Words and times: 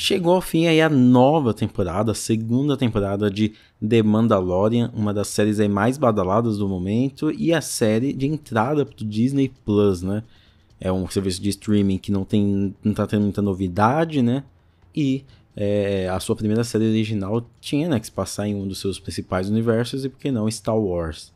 Chegou 0.00 0.36
ao 0.36 0.40
fim 0.40 0.68
aí 0.68 0.80
a 0.80 0.88
nova 0.88 1.52
temporada, 1.52 2.12
a 2.12 2.14
segunda 2.14 2.76
temporada 2.76 3.28
de 3.28 3.54
The 3.86 4.00
Mandalorian, 4.00 4.92
uma 4.94 5.12
das 5.12 5.26
séries 5.26 5.58
aí 5.58 5.68
mais 5.68 5.98
badaladas 5.98 6.56
do 6.56 6.68
momento 6.68 7.32
e 7.32 7.52
a 7.52 7.60
série 7.60 8.12
de 8.12 8.24
entrada 8.24 8.86
pro 8.86 9.04
Disney 9.04 9.50
Plus, 9.64 10.00
né? 10.00 10.22
É 10.80 10.92
um 10.92 11.08
serviço 11.08 11.42
de 11.42 11.48
streaming 11.48 11.98
que 11.98 12.12
não 12.12 12.24
tem 12.24 12.72
não 12.84 12.94
tá 12.94 13.08
tendo 13.08 13.22
muita 13.22 13.42
novidade, 13.42 14.22
né? 14.22 14.44
E 14.94 15.24
é, 15.56 16.08
a 16.08 16.20
sua 16.20 16.36
primeira 16.36 16.62
série 16.62 16.86
original 16.86 17.44
tinha 17.60 17.88
né, 17.88 17.98
que 17.98 18.06
se 18.06 18.12
passar 18.12 18.46
em 18.46 18.54
um 18.54 18.68
dos 18.68 18.78
seus 18.78 19.00
principais 19.00 19.50
universos 19.50 20.04
e 20.04 20.08
por 20.08 20.20
que 20.20 20.30
não 20.30 20.48
Star 20.48 20.78
Wars. 20.78 21.32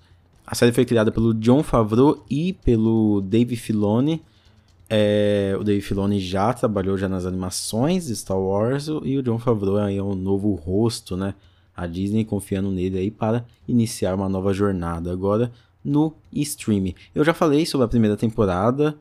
A 0.47 0.55
série 0.55 0.71
foi 0.71 0.85
criada 0.85 1.11
pelo 1.11 1.35
John 1.35 1.65
Favreau 1.65 2.25
e 2.31 2.53
pelo 2.53 3.23
Dave 3.23 3.57
Filoni 3.57 4.23
é, 4.95 5.57
o 5.59 5.65
Dave 5.65 5.81
Filoni 5.81 6.21
já 6.21 6.53
trabalhou 6.53 6.99
já 6.99 7.09
nas 7.09 7.25
animações 7.25 8.09
de 8.09 8.15
Star 8.15 8.39
Wars 8.39 8.89
e 8.89 9.17
o 9.17 9.23
John 9.23 9.39
Favreau 9.39 9.79
é 9.79 10.03
um 10.03 10.15
novo 10.15 10.53
rosto, 10.53 11.17
né? 11.17 11.35
A 11.75 11.87
Disney 11.87 12.27
confiando 12.27 12.71
nele 12.71 12.99
aí 12.99 13.11
para 13.11 13.43
iniciar 13.67 14.15
uma 14.15 14.29
nova 14.29 14.53
jornada 14.53 15.11
agora 15.11 15.51
no 15.83 16.13
streaming. 16.31 16.95
Eu 17.15 17.25
já 17.25 17.33
falei 17.33 17.65
sobre 17.65 17.87
a 17.87 17.89
primeira 17.89 18.19
temporada, 18.19 18.95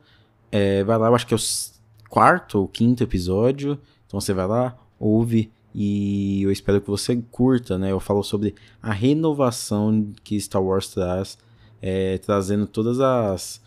é, 0.50 0.82
vai 0.82 0.96
lá, 0.96 1.08
eu 1.08 1.14
acho 1.14 1.26
que 1.26 1.34
é 1.34 1.36
o 1.36 2.08
quarto 2.08 2.60
ou 2.60 2.66
quinto 2.66 3.02
episódio, 3.02 3.78
então 4.06 4.18
você 4.18 4.32
vai 4.32 4.46
lá, 4.46 4.74
ouve 4.98 5.52
e 5.74 6.42
eu 6.42 6.50
espero 6.50 6.80
que 6.80 6.88
você 6.88 7.22
curta, 7.30 7.76
né? 7.76 7.92
Eu 7.92 8.00
falo 8.00 8.22
sobre 8.22 8.54
a 8.82 8.94
renovação 8.94 10.10
que 10.24 10.40
Star 10.40 10.62
Wars 10.62 10.88
traz, 10.88 11.36
é, 11.82 12.16
trazendo 12.16 12.66
todas 12.66 12.98
as 12.98 13.60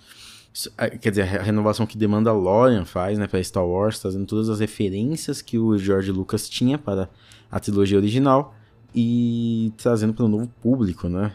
Quer 1.01 1.09
dizer, 1.09 1.23
a 1.23 1.43
renovação 1.43 1.85
que 1.85 1.97
demanda 1.97 2.31
Lorian 2.31 2.85
faz, 2.85 3.17
né, 3.19 3.27
para 3.27 3.43
Star 3.43 3.65
Wars, 3.65 3.99
trazendo 3.99 4.25
todas 4.25 4.47
as 4.49 4.61
referências 4.61 5.41
que 5.41 5.57
o 5.59 5.77
George 5.77 6.11
Lucas 6.11 6.47
tinha 6.47 6.77
para 6.77 7.09
a 7.51 7.59
trilogia 7.59 7.97
original 7.97 8.55
e 8.93 9.73
trazendo 9.75 10.13
para 10.13 10.23
o 10.23 10.29
novo 10.29 10.49
público, 10.61 11.09
né? 11.09 11.33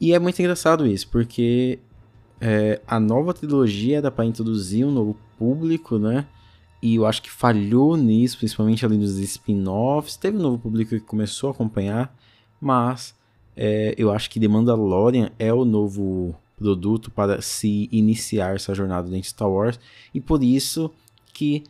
E 0.00 0.12
é 0.12 0.18
muito 0.20 0.38
engraçado 0.38 0.86
isso, 0.86 1.08
porque 1.08 1.80
é, 2.40 2.80
a 2.86 3.00
nova 3.00 3.34
trilogia 3.34 3.98
era 3.98 4.10
para 4.10 4.24
introduzir 4.24 4.86
um 4.86 4.92
novo 4.92 5.16
público, 5.36 5.98
né? 5.98 6.26
E 6.80 6.96
eu 6.96 7.06
acho 7.06 7.22
que 7.22 7.30
falhou 7.30 7.96
nisso, 7.96 8.38
principalmente 8.38 8.84
ali 8.84 8.96
nos 8.96 9.18
spin-offs. 9.18 10.16
Teve 10.16 10.36
um 10.36 10.42
novo 10.42 10.58
público 10.58 10.90
que 10.90 11.00
começou 11.00 11.48
a 11.48 11.52
acompanhar, 11.52 12.14
mas 12.60 13.14
é, 13.56 13.94
eu 13.96 14.12
acho 14.12 14.30
que 14.30 14.38
The 14.38 14.46
Mandalorian 14.46 15.30
é 15.38 15.52
o 15.52 15.64
novo 15.64 16.36
produto 16.56 17.10
para 17.10 17.40
se 17.42 17.88
iniciar 17.90 18.54
essa 18.54 18.74
jornada 18.74 19.08
dentro 19.08 19.22
de 19.22 19.28
Star 19.28 19.50
Wars 19.50 19.78
e 20.14 20.20
por 20.20 20.42
isso 20.42 20.90
que 21.32 21.64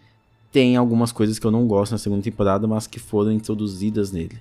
tem 0.52 0.76
algumas 0.76 1.10
coisas 1.10 1.38
que 1.38 1.46
eu 1.46 1.50
não 1.50 1.66
gosto 1.66 1.92
na 1.92 1.98
segunda 1.98 2.22
temporada, 2.22 2.66
mas 2.66 2.86
que 2.86 3.00
foram 3.00 3.32
introduzidas 3.32 4.12
nele. 4.12 4.38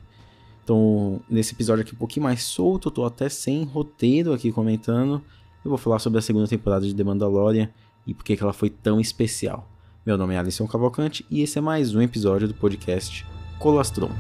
Então, 0.64 1.20
nesse 1.30 1.54
episódio 1.54 1.82
aqui 1.82 1.94
um 1.94 1.98
pouquinho 1.98 2.24
mais 2.24 2.44
solto, 2.44 2.92
tô 2.92 3.04
até 3.04 3.28
sem 3.28 3.64
roteiro 3.64 4.32
aqui 4.32 4.52
comentando. 4.52 5.22
Eu 5.66 5.70
vou 5.70 5.78
falar 5.78 6.00
sobre 6.00 6.20
a 6.20 6.22
segunda 6.22 6.48
temporada 6.48 6.86
de 6.86 6.94
The 6.94 7.04
Mandalorian 7.04 7.70
e 8.06 8.14
por 8.14 8.24
que 8.24 8.38
ela 8.40 8.54
foi 8.54 8.70
tão 8.70 9.00
especial. 9.00 9.68
Meu 10.06 10.18
nome 10.18 10.36
é 10.36 10.38
Alisson 10.38 10.68
Cavalcante 10.68 11.26
e 11.32 11.42
esse 11.42 11.58
é 11.58 11.62
mais 11.62 11.96
um 11.96 12.02
episódio 12.02 12.48
do 12.48 12.54
podcast 12.54 13.26
Colastron. 13.60 14.12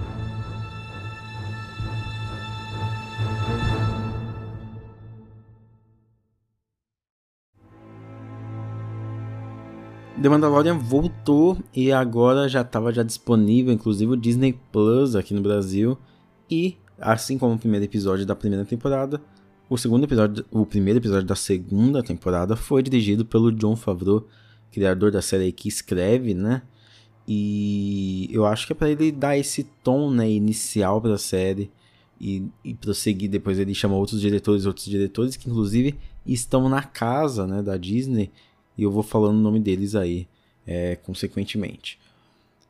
The 10.24 10.30
Mandalorian 10.30 10.78
voltou 10.78 11.58
e 11.76 11.92
agora 11.92 12.48
já 12.48 12.62
estava 12.62 12.94
já 12.94 13.04
disponível, 13.04 13.74
inclusive 13.74 14.14
o 14.14 14.16
Disney 14.16 14.58
Plus 14.72 15.18
aqui 15.18 15.34
no 15.34 15.42
Brasil. 15.42 15.98
E 16.50 16.78
assim 16.98 17.38
como 17.38 17.56
o 17.56 17.60
primeiro 17.60 17.84
episódio 17.84 18.26
da 18.26 18.34
primeira 18.34 18.64
temporada, 18.64 19.22
o 19.70 19.78
segundo 19.78 20.06
episódio, 20.06 20.46
o 20.50 20.66
primeiro 20.66 21.00
episódio 21.00 21.28
da 21.28 21.36
segunda 21.36 22.02
temporada 22.02 22.56
foi 22.56 22.82
dirigido 22.82 23.26
pelo 23.26 23.52
John 23.52 23.76
Favreau, 23.76 24.26
criador 24.72 25.12
da 25.12 25.22
série 25.22 25.52
que 25.52 25.68
escreve, 25.68 26.34
né? 26.34 26.62
E 27.28 28.30
eu 28.32 28.46
acho 28.46 28.66
que 28.66 28.72
é 28.72 28.76
para 28.78 28.90
ele 28.90 29.12
dar 29.12 29.38
esse 29.38 29.66
tom, 29.84 30.10
né, 30.10 30.32
inicial 30.32 31.02
para 31.02 31.16
a 31.16 31.18
série 31.18 31.70
e, 32.18 32.48
e 32.64 32.74
prosseguir. 32.74 33.30
Depois 33.30 33.60
ele 33.60 33.76
chama 33.76 33.96
outros 33.96 34.22
diretores, 34.22 34.66
outros 34.66 34.86
diretores 34.86 35.36
que 35.36 35.50
inclusive 35.50 36.00
estão 36.26 36.70
na 36.70 36.82
casa, 36.82 37.46
né, 37.46 37.62
da 37.62 37.76
Disney 37.76 38.32
e 38.78 38.84
eu 38.84 38.92
vou 38.92 39.04
falando 39.04 39.38
o 39.38 39.42
nome 39.42 39.60
deles 39.60 39.96
aí, 39.96 40.28
é, 40.66 40.96
consequentemente. 40.96 42.00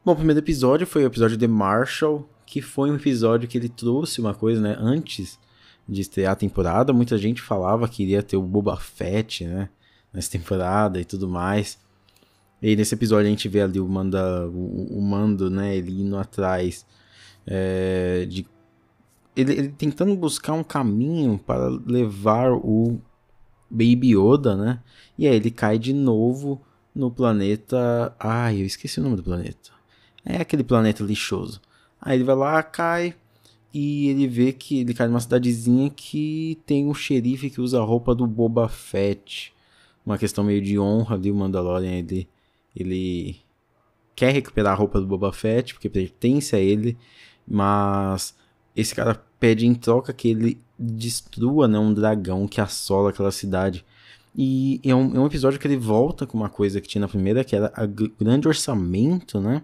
Bom, 0.06 0.12
o 0.12 0.16
primeiro 0.16 0.40
episódio 0.40 0.86
foi 0.86 1.03
o 1.03 1.08
episódio 1.08 1.38
de 1.38 1.47
Marshall, 1.47 2.28
que 2.46 2.62
foi 2.62 2.91
um 2.91 2.96
episódio 2.96 3.47
que 3.47 3.58
ele 3.58 3.69
trouxe 3.69 4.19
uma 4.19 4.34
coisa, 4.34 4.62
né? 4.62 4.75
Antes 4.78 5.40
de 5.88 6.02
estrear 6.02 6.34
a 6.34 6.36
temporada, 6.36 6.94
muita 6.94 7.18
gente 7.18 7.41
falava 7.41 7.88
que 7.88 8.03
iria 8.03 8.22
ter 8.22 8.38
o 8.38 8.41
Boba 8.41 8.78
Fett, 8.78 9.46
né? 9.46 9.69
Nessa 10.12 10.31
temporada 10.31 11.00
e 11.00 11.06
tudo 11.06 11.28
mais. 11.28 11.80
E 12.62 12.75
nesse 12.75 12.96
episódio 12.96 13.28
a 13.28 13.30
gente 13.30 13.47
vê 13.50 13.62
ali 13.62 13.80
o, 13.80 13.88
manda, 13.88 14.47
o, 14.47 14.97
o 14.97 15.02
Mando, 15.02 15.50
né? 15.50 15.75
Ele 15.75 16.02
indo 16.02 16.18
atrás 16.18 16.85
é, 17.47 18.25
de... 18.30 18.46
Ele, 19.35 19.53
ele 19.53 19.70
tentando 19.70 20.16
buscar 20.16 20.53
um 20.53 20.64
caminho 20.64 21.40
para 21.40 21.68
levar 21.85 22.52
o 22.52 23.00
Baby 23.73 24.16
Yoda, 24.16 24.56
né? 24.56 24.79
E 25.17 25.28
aí 25.28 25.35
ele 25.35 25.51
cai 25.51 25.79
de 25.79 25.94
novo 25.94 26.61
no 26.94 27.09
planeta. 27.09 28.16
Ai, 28.19 28.61
eu 28.61 28.66
esqueci 28.66 29.00
o 29.00 29.03
nome 29.03 29.16
do 29.16 29.23
planeta. 29.23 29.72
É 30.25 30.38
aquele 30.38 30.63
planeta 30.63 31.03
lixoso. 31.03 31.59
Aí 32.00 32.17
ele 32.17 32.23
vai 32.23 32.35
lá, 32.35 32.61
cai 32.61 33.16
e 33.73 34.07
ele 34.09 34.28
vê 34.28 34.53
que 34.53 34.81
ele 34.81 34.94
cai 34.94 35.07
numa 35.07 35.19
cidadezinha 35.19 35.89
que 35.89 36.59
tem 36.66 36.85
um 36.85 36.94
xerife 36.94 37.50
que 37.50 37.59
usa 37.59 37.79
a 37.79 37.84
roupa 37.84 38.13
do 38.13 38.28
Boba 38.28 38.69
Fett. 38.69 39.51
Uma 40.05 40.17
questão 40.17 40.44
meio 40.44 40.61
de 40.61 40.78
honra 40.78 41.16
ali, 41.16 41.31
o 41.31 41.35
Mandalorian 41.35 41.91
ele, 41.91 42.29
ele 42.75 43.38
quer 44.16 44.31
recuperar 44.31 44.73
a 44.73 44.75
roupa 44.75 45.01
do 45.01 45.07
Boba 45.07 45.34
Fett 45.34 45.73
porque 45.73 45.90
pertence 45.90 46.55
a 46.55 46.59
ele, 46.59 46.95
mas 47.47 48.35
esse 48.75 48.94
cara 48.94 49.16
pede 49.40 49.66
em 49.66 49.73
troca 49.73 50.13
que 50.13 50.29
ele 50.29 50.61
destrua 50.83 51.67
né, 51.67 51.79
um 51.79 51.94
dragão 51.94 52.47
que 52.47 52.59
assola 52.59 53.09
aquela 53.09 53.31
cidade. 53.31 53.85
E 54.35 54.79
é 54.83 54.94
um, 54.94 55.16
é 55.16 55.19
um 55.19 55.25
episódio 55.25 55.59
que 55.59 55.67
ele 55.67 55.77
volta 55.77 56.25
com 56.25 56.38
uma 56.38 56.49
coisa 56.49 56.81
que 56.81 56.88
tinha 56.88 57.01
na 57.01 57.07
primeira, 57.07 57.44
que 57.44 57.55
era 57.55 57.71
o 57.77 58.23
grande 58.23 58.47
orçamento, 58.47 59.39
né? 59.39 59.61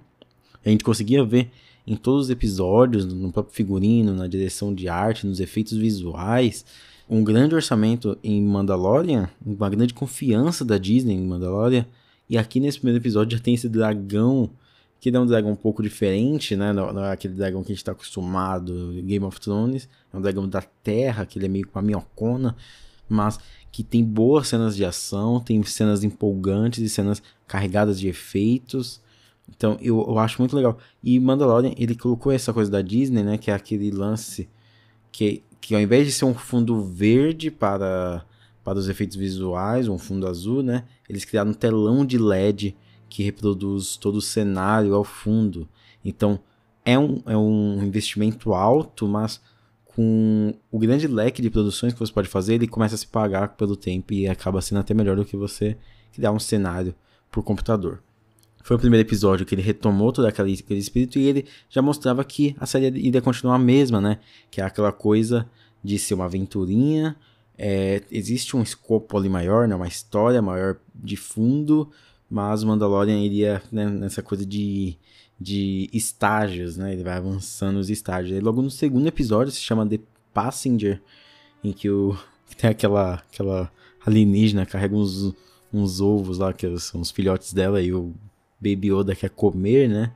A 0.64 0.70
gente 0.70 0.84
conseguia 0.84 1.24
ver 1.24 1.50
em 1.88 1.96
todos 1.96 2.26
os 2.26 2.30
episódios, 2.30 3.06
no 3.06 3.32
próprio 3.32 3.56
figurino, 3.56 4.14
na 4.14 4.28
direção 4.28 4.74
de 4.74 4.88
arte, 4.88 5.26
nos 5.26 5.40
efeitos 5.40 5.76
visuais, 5.76 6.64
um 7.10 7.24
grande 7.24 7.56
orçamento 7.56 8.16
em 8.24 8.42
Mandalorian, 8.44 9.28
uma 9.44 9.70
grande 9.70 9.94
confiança 9.94 10.64
da 10.64 10.78
Disney 10.78 11.16
em 11.16 11.26
Mandalorian. 11.26 11.86
E 12.30 12.38
aqui 12.38 12.60
nesse 12.60 12.78
primeiro 12.78 13.02
episódio 13.02 13.36
já 13.36 13.44
tem 13.44 13.56
esse 13.56 13.68
dragão 13.68 14.52
que 15.00 15.10
é 15.10 15.20
um 15.20 15.26
dragão 15.26 15.52
um 15.52 15.56
pouco 15.56 15.82
diferente, 15.82 16.56
né? 16.56 16.74
Não, 16.74 16.92
não 16.92 17.06
é 17.06 17.12
aquele 17.12 17.34
dragão 17.34 17.64
que 17.64 17.72
a 17.72 17.74
gente 17.74 17.82
está 17.82 17.94
acostumado 17.94 18.92
Game 19.04 19.24
of 19.26 19.40
Thrones. 19.40 19.88
É 20.14 20.18
um 20.18 20.22
dragão 20.22 20.48
da 20.48 20.62
terra, 20.62 21.26
que 21.26 21.40
ele 21.40 21.46
é 21.46 21.50
meio 21.50 21.68
com 21.68 21.80
uma 21.80 21.86
minhocona, 21.86 22.56
mas 23.08 23.40
que 23.72 23.84
tem 23.84 24.04
boas 24.04 24.48
cenas 24.50 24.76
de 24.76 24.84
ação, 24.84 25.40
tem 25.40 25.62
cenas 25.64 26.04
empolgantes 26.04 26.80
e 26.80 26.90
cenas 26.90 27.22
carregadas 27.48 28.00
de 28.00 28.10
efeitos. 28.10 29.02
Então 29.48 29.78
eu, 29.82 30.00
eu 30.02 30.20
acho 30.20 30.42
muito 30.42 30.56
legal. 30.56 30.78
E 31.02 31.18
Mandalorian, 31.20 31.74
ele 31.78 31.96
colocou 31.96 32.32
essa 32.32 32.52
coisa 32.52 32.70
da 32.70 32.82
Disney, 32.82 33.24
né? 33.24 33.38
Que 33.38 33.52
é 33.52 33.54
aquele 33.54 33.92
lance 33.92 34.50
que, 35.12 35.44
que 35.62 35.74
ao 35.76 35.82
invés 35.82 36.06
de 36.06 36.12
ser 36.12 36.26
um 36.26 36.34
fundo 36.34 36.84
verde 36.84 37.50
para, 37.50 38.26
para 38.66 38.78
os 38.78 38.90
efeitos 38.90 39.16
visuais, 39.16 39.88
um 39.88 39.98
fundo 39.98 40.28
azul, 40.28 40.62
né? 40.62 40.84
Eles 41.08 41.24
criaram 41.24 41.52
um 41.52 41.54
telão 41.54 42.06
de 42.06 42.18
LED 42.18 42.76
que 43.10 43.24
reproduz 43.24 43.98
todo 43.98 44.18
o 44.18 44.22
cenário 44.22 44.94
ao 44.94 45.04
fundo. 45.04 45.68
Então 46.04 46.40
é 46.86 46.98
um, 46.98 47.22
é 47.26 47.36
um 47.36 47.84
investimento 47.84 48.54
alto, 48.54 49.08
mas 49.08 49.42
com 49.86 50.54
o 50.72 50.80
grande 50.80 51.08
leque 51.08 51.42
de 51.42 51.50
produções 51.50 51.94
que 51.94 52.00
você 52.00 52.14
pode 52.14 52.30
fazer, 52.30 52.56
ele 52.56 52.68
começa 52.68 52.96
a 52.96 52.98
se 52.98 53.08
pagar 53.08 53.50
pelo 53.50 53.76
tempo 53.76 54.14
e 54.14 54.28
acaba 54.28 54.62
sendo 54.62 54.80
até 54.80 54.94
melhor 54.94 55.16
do 55.16 55.26
que 55.26 55.36
você 55.36 55.78
criar 56.14 56.32
um 56.32 56.40
cenário 56.40 56.96
por 57.32 57.44
computador. 57.44 58.02
Foi 58.64 58.76
o 58.76 58.80
primeiro 58.80 59.08
episódio 59.08 59.46
que 59.46 59.56
ele 59.56 59.62
retomou 59.62 60.12
todo 60.12 60.26
aquele, 60.26 60.54
aquele 60.54 60.80
espírito 60.80 61.18
e 61.18 61.26
ele 61.26 61.46
já 61.70 61.82
mostrava 61.82 62.24
que 62.24 62.56
a 62.60 62.66
série 62.66 62.88
iria 63.00 63.22
continuar 63.22 63.56
a 63.56 63.60
mesma, 63.60 64.00
né? 64.00 64.20
Que 64.52 64.62
é 64.62 64.64
aquela 64.64 64.92
coisa 64.92 65.50
de 65.84 65.98
ser 65.98 66.14
uma 66.14 66.26
aventurinha. 66.26 67.16
É, 67.58 68.04
existe 68.12 68.56
um 68.56 68.62
escopo 68.62 69.18
ali 69.18 69.28
maior, 69.28 69.68
né? 69.68 69.76
uma 69.76 69.88
história 69.88 70.42
maior 70.42 70.78
de 70.96 71.18
fundo, 71.18 71.90
mas 72.30 72.64
o 72.64 72.68
Mandalorian 72.68 73.20
iria 73.20 73.62
né, 73.72 73.86
nessa 73.90 74.22
coisa 74.22 74.46
de, 74.46 74.96
de 75.40 75.90
estágios, 75.92 76.78
né? 76.78 76.94
Ele 76.94 77.04
vai 77.04 77.14
avançando 77.14 77.78
os 77.78 77.90
estágios. 77.90 78.38
E 78.38 78.42
logo 78.42 78.62
no 78.62 78.70
segundo 78.70 79.08
episódio 79.08 79.52
se 79.52 79.62
chama 79.62 79.88
The 79.88 80.00
Passenger, 80.34 81.02
em 81.64 81.74
que 81.74 81.90
o 81.90 82.18
tem 82.58 82.70
aquela 82.70 83.16
aquela 83.16 83.72
alienígena 84.06 84.66
carrega 84.66 84.96
uns, 84.96 85.34
uns 85.74 86.00
ovos 86.00 86.38
lá 86.38 86.54
que 86.54 86.78
são 86.80 87.02
os 87.02 87.12
filhotes 87.12 87.54
dela 87.54 87.82
e 87.82 87.94
o 87.94 88.14
Baby 88.60 88.92
Yoda 88.92 89.16
quer 89.16 89.30
comer, 89.30 89.90
né? 89.90 90.14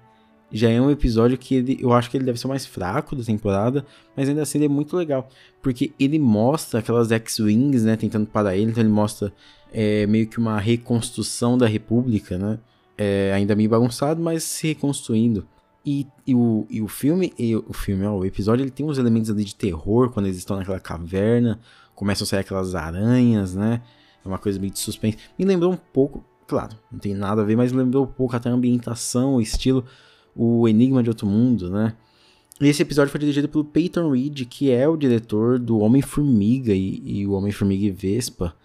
Já 0.54 0.70
é 0.70 0.80
um 0.80 0.92
episódio 0.92 1.38
que 1.38 1.56
ele, 1.56 1.78
eu 1.82 1.92
acho 1.92 2.10
que 2.10 2.16
ele 2.16 2.24
deve 2.24 2.40
ser 2.40 2.46
o 2.46 2.50
mais 2.50 2.66
fraco 2.66 3.16
da 3.16 3.24
temporada, 3.24 3.84
mas 4.16 4.30
ainda 4.30 4.44
assim 4.44 4.60
ele 4.60 4.66
é 4.66 4.70
muito 4.70 4.96
legal, 4.96 5.28
porque 5.62 5.92
ele 6.00 6.20
mostra 6.20 6.80
aquelas 6.80 7.12
X-Wings, 7.12 7.84
né, 7.84 7.98
tentando 7.98 8.28
parar 8.28 8.56
ele, 8.56 8.70
então 8.70 8.84
ele 8.84 8.92
mostra 8.92 9.34
é, 9.74 10.06
meio 10.06 10.28
que 10.28 10.38
uma 10.38 10.60
reconstrução 10.60 11.58
da 11.58 11.66
República, 11.66 12.38
né, 12.38 12.60
é, 12.96 13.34
ainda 13.34 13.56
meio 13.56 13.70
bagunçado, 13.70 14.22
mas 14.22 14.44
se 14.44 14.68
reconstruindo. 14.68 15.46
E, 15.86 16.08
e, 16.26 16.34
o, 16.34 16.66
e 16.70 16.82
o 16.82 16.88
filme, 16.88 17.34
e 17.38 17.56
o 17.56 17.74
filme, 17.74 18.06
ó, 18.06 18.16
o 18.16 18.26
episódio, 18.26 18.64
ele 18.64 18.72
tem 18.72 18.86
uns 18.86 18.98
elementos 18.98 19.30
ali 19.30 19.44
de 19.44 19.56
terror 19.56 20.12
quando 20.12 20.28
eles 20.28 20.38
estão 20.38 20.56
naquela 20.56 20.80
caverna, 20.80 21.60
começam 21.94 22.24
a 22.24 22.28
sair 22.28 22.40
aquelas 22.40 22.74
aranhas, 22.74 23.54
né? 23.54 23.82
É 24.24 24.28
uma 24.28 24.38
coisa 24.38 24.60
meio 24.60 24.72
de 24.72 24.80
suspense. 24.80 25.18
Me 25.38 25.44
lembrou 25.44 25.74
um 25.74 25.78
pouco, 25.78 26.24
claro, 26.48 26.78
não 26.90 27.00
tem 27.00 27.14
nada 27.14 27.42
a 27.42 27.46
ver, 27.46 27.58
mas 27.58 27.74
lembrou 27.74 28.06
um 28.06 28.08
pouco 28.08 28.34
até 28.34 28.50
a 28.50 28.54
ambientação, 28.54 29.36
o 29.36 29.42
estilo, 29.42 29.84
o 30.36 30.68
Enigma 30.68 31.04
de 31.04 31.10
Outro 31.10 31.28
Mundo, 31.28 31.70
né? 31.70 31.96
E 32.62 32.68
esse 32.68 32.82
episódio 32.82 33.12
foi 33.12 33.20
dirigido 33.20 33.50
pelo 33.50 33.66
Peyton 33.66 34.10
Reed, 34.12 34.46
que 34.46 34.72
é 34.72 34.88
o 34.88 34.96
diretor 34.96 35.60
do 35.60 35.80
Homem-Formiga 35.80 36.74
e, 36.74 37.02
e, 37.04 37.28
o 37.28 37.34
Homem-Formiga 37.34 37.86
e 37.86 37.92
Vespa. 37.92 38.56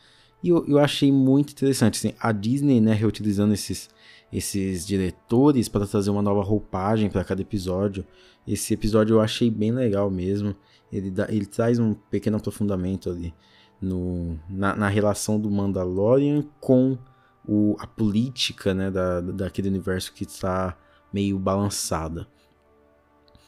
E 0.42 0.50
eu, 0.50 0.64
eu 0.68 0.78
achei 0.78 1.10
muito 1.10 1.52
interessante, 1.52 1.96
assim, 1.96 2.14
a 2.20 2.30
Disney, 2.30 2.80
né, 2.80 2.92
reutilizando 2.92 3.54
esses 3.54 3.88
esses 4.32 4.86
diretores 4.86 5.68
para 5.68 5.86
trazer 5.86 6.10
uma 6.10 6.22
nova 6.22 6.42
roupagem 6.42 7.08
para 7.10 7.24
cada 7.24 7.40
episódio. 7.40 8.04
Esse 8.46 8.74
episódio 8.74 9.14
eu 9.14 9.20
achei 9.20 9.50
bem 9.50 9.72
legal 9.72 10.10
mesmo. 10.10 10.54
Ele, 10.92 11.10
dá, 11.10 11.26
ele 11.30 11.46
traz 11.46 11.78
um 11.78 11.94
pequeno 11.94 12.36
aprofundamento 12.36 13.10
ali 13.10 13.34
no, 13.80 14.38
na, 14.48 14.74
na 14.74 14.88
relação 14.88 15.38
do 15.38 15.50
Mandalorian 15.50 16.44
com 16.60 16.98
o, 17.46 17.76
a 17.78 17.86
política 17.86 18.74
né, 18.74 18.90
da, 18.90 19.20
daquele 19.20 19.68
universo 19.68 20.12
que 20.12 20.24
está 20.24 20.76
meio 21.12 21.38
balançada. 21.38 22.26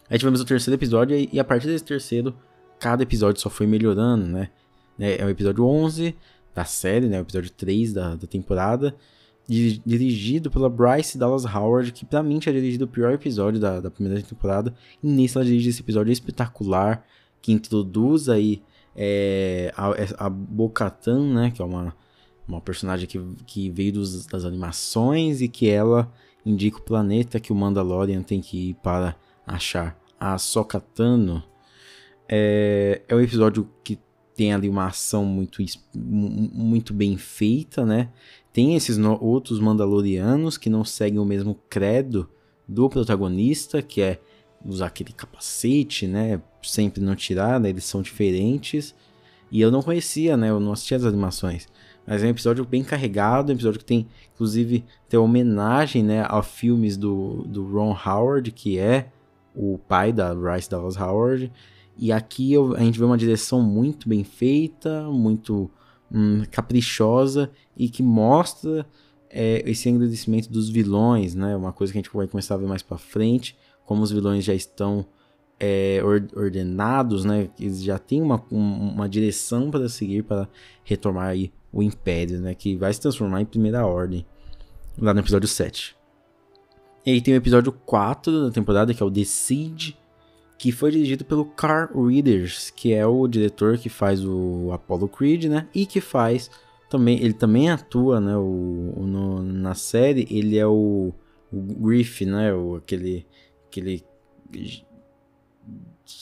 Aí 0.09 0.19
tivemos 0.19 0.41
o 0.41 0.45
terceiro 0.45 0.79
episódio 0.79 1.17
e 1.33 1.39
a 1.39 1.45
partir 1.45 1.69
desse 1.69 1.85
terceiro, 1.85 2.35
cada 2.79 3.03
episódio 3.03 3.41
só 3.41 3.49
foi 3.49 3.67
melhorando, 3.67 4.27
né? 4.27 4.51
É 4.99 5.25
o 5.25 5.31
episódio 5.31 5.65
11 5.65 6.17
da 6.55 6.65
série, 6.65 7.09
né? 7.09 7.19
O 7.19 7.23
episódio 7.23 7.51
3 7.51 7.93
da, 7.93 8.15
da 8.17 8.27
temporada 8.27 8.95
dirigido 9.85 10.49
pela 10.49 10.71
Bryce 10.71 11.19
Dallas 11.19 11.45
Howard, 11.45 11.91
que 11.91 12.05
pra 12.05 12.23
mim 12.23 12.39
tinha 12.39 12.53
dirigido 12.53 12.85
o 12.85 12.89
pior 12.89 13.13
episódio 13.13 13.59
da, 13.59 13.81
da 13.81 13.91
primeira 13.91 14.23
temporada. 14.23 14.73
E 15.03 15.09
nisso 15.09 15.39
ela 15.39 15.45
dirige 15.45 15.71
esse 15.71 15.81
episódio 15.81 16.13
espetacular, 16.13 17.05
que 17.43 17.51
introduz 17.51 18.29
aí 18.29 18.63
é, 18.95 19.73
a, 19.77 20.27
a 20.27 20.31
Bo-Katan, 20.31 21.35
né, 21.35 21.51
que 21.51 21.61
é 21.61 21.65
uma, 21.65 21.97
uma 22.47 22.61
personagem 22.61 23.09
que, 23.09 23.21
que 23.45 23.71
veio 23.71 23.95
dos, 23.95 24.25
das 24.27 24.45
animações 24.45 25.41
e 25.41 25.49
que 25.49 25.69
ela 25.69 26.13
indica 26.45 26.79
o 26.79 26.83
planeta 26.83 27.41
que 27.41 27.53
o 27.53 27.57
Mandalorian 27.57 28.23
tem 28.23 28.41
que 28.41 28.71
ir 28.71 28.75
para 28.75 29.17
achar 29.47 29.99
a 30.19 30.39
Sokatano. 30.39 31.43
É, 32.29 33.03
é 33.09 33.15
um 33.15 33.21
episódio 33.21 33.69
que 33.83 33.99
tem 34.35 34.55
ali 34.55 34.69
uma 34.69 34.87
ação 34.87 35.25
muito, 35.25 35.63
muito 35.95 36.95
bem 36.95 37.17
feita, 37.17 37.85
né? 37.85 38.09
Tem 38.53 38.75
esses 38.75 38.99
outros 39.21 39.61
Mandalorianos 39.61 40.57
que 40.57 40.71
não 40.71 40.85
seguem 40.85 41.19
o 41.19 41.25
mesmo 41.25 41.59
credo 41.69 42.29
do 42.67 42.89
protagonista, 42.89 43.83
que 43.83 44.01
é 44.01 44.21
usar 44.65 44.87
aquele 44.87 45.13
capacete, 45.13 46.07
né? 46.07 46.41
Sempre 46.63 47.03
não 47.03 47.15
tirar, 47.15 47.61
né? 47.61 47.69
Eles 47.69 47.85
são 47.85 48.03
diferentes. 48.03 48.95
E 49.51 49.61
eu 49.61 49.71
não 49.71 49.83
conhecia, 49.83 50.37
né? 50.37 50.51
Eu 50.51 50.61
não 50.61 50.73
assistia 50.73 50.97
as 50.97 51.05
animações. 51.05 51.67
Mas 52.07 52.23
é 52.23 52.27
um 52.27 52.31
episódio 52.31 52.65
bem 52.65 52.83
carregado, 52.83 53.51
um 53.51 53.55
episódio 53.55 53.79
que 53.79 53.85
tem, 53.85 54.07
inclusive, 54.35 54.85
tem 55.09 55.19
homenagem, 55.19 56.03
né? 56.03 56.25
A 56.29 56.43
filmes 56.43 56.97
do, 56.97 57.45
do 57.47 57.65
Ron 57.67 57.97
Howard, 58.05 58.51
que 58.51 58.79
é 58.79 59.11
o 59.55 59.79
pai 59.79 60.13
da 60.13 60.35
Bryce 60.35 60.69
Dallas 60.69 60.97
Howard. 60.97 61.53
E 61.97 62.11
aqui 62.13 62.53
eu, 62.53 62.75
a 62.75 62.81
gente 62.81 62.99
vê 62.99 63.05
uma 63.05 63.19
direção 63.19 63.63
muito 63.63 64.09
bem 64.09 64.25
feita, 64.25 65.03
muito 65.11 65.71
hum, 66.11 66.43
caprichosa 66.51 67.51
e 67.77 67.89
que 67.89 68.03
mostra 68.03 68.87
é, 69.29 69.63
esse 69.71 69.89
agradecimento 69.89 70.51
dos 70.51 70.69
vilões, 70.69 71.35
né? 71.35 71.55
Uma 71.55 71.73
coisa 71.73 71.93
que 71.93 71.99
a 71.99 72.03
gente 72.03 72.13
vai 72.13 72.27
começar 72.27 72.55
a 72.55 72.59
ver 72.59 72.67
mais 72.67 72.83
para 72.83 72.99
frente, 72.99 73.57
como 73.85 74.03
os 74.03 74.11
vilões 74.11 74.45
já 74.45 74.55
estão 74.55 75.07
é, 75.61 76.01
ordenados, 76.35 77.25
né? 77.25 77.51
Eles 77.61 77.83
já 77.83 77.99
têm 77.99 78.23
uma, 78.23 78.43
uma 78.51 79.07
direção 79.09 79.71
para 79.71 79.89
seguir 79.89 80.25
para 80.25 80.49
retomar 80.83 81.27
aí 81.27 81.53
o 81.71 81.83
Império, 81.83 82.41
né? 82.41 82.55
Que 82.55 82.77
vai 82.77 82.93
se 82.93 83.01
transformar 83.01 83.43
em 83.43 83.45
Primeira 83.45 83.87
Ordem, 83.87 84.25
lá 84.99 85.13
no 85.13 85.21
episódio 85.21 85.47
7. 85.47 85.95
E 87.05 87.13
aí 87.13 87.21
tem 87.21 87.35
o 87.35 87.37
episódio 87.37 87.73
4 87.73 88.47
da 88.47 88.51
temporada, 88.51 88.95
que 88.95 89.03
é 89.03 89.07
o 89.07 89.11
The 89.11 89.25
que 90.59 90.73
foi 90.73 90.91
dirigido 90.91 91.25
pelo 91.25 91.47
Carl 91.47 92.07
Readers, 92.07 92.71
que 92.71 92.93
é 92.93 93.07
o 93.07 93.27
diretor 93.27 93.79
que 93.79 93.89
faz 93.89 94.23
o 94.23 94.71
Apollo 94.73 95.09
Creed, 95.09 95.45
né? 95.45 95.67
E 95.75 95.87
que 95.87 96.03
faz 96.03 96.51
também, 96.91 97.19
ele 97.23 97.33
também 97.33 97.71
atua, 97.71 98.21
né? 98.21 98.37
O, 98.37 99.07
no, 99.07 99.43
na 99.43 99.75
série, 99.75 100.27
ele 100.31 100.59
é 100.59 100.67
o, 100.67 101.15
o 101.51 101.57
Griff, 101.57 102.27
né? 102.27 102.53
O, 102.53 102.77
aquele, 102.77 103.27
aquele, 103.67 104.05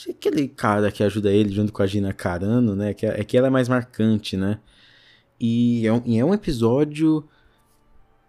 aquele 0.08 0.48
cara 0.48 0.90
que 0.90 1.02
ajuda 1.02 1.32
ele 1.32 1.50
junto 1.50 1.72
com 1.72 1.82
a 1.82 1.86
Gina 1.86 2.12
Carano, 2.12 2.74
né? 2.76 2.94
Que, 2.94 3.06
é 3.06 3.24
que 3.24 3.36
ela 3.36 3.46
é 3.46 3.50
mais 3.50 3.68
marcante, 3.68 4.36
né? 4.36 4.60
E 5.40 5.86
é 5.86 5.92
um, 5.92 6.02
é 6.06 6.24
um 6.24 6.34
episódio 6.34 7.24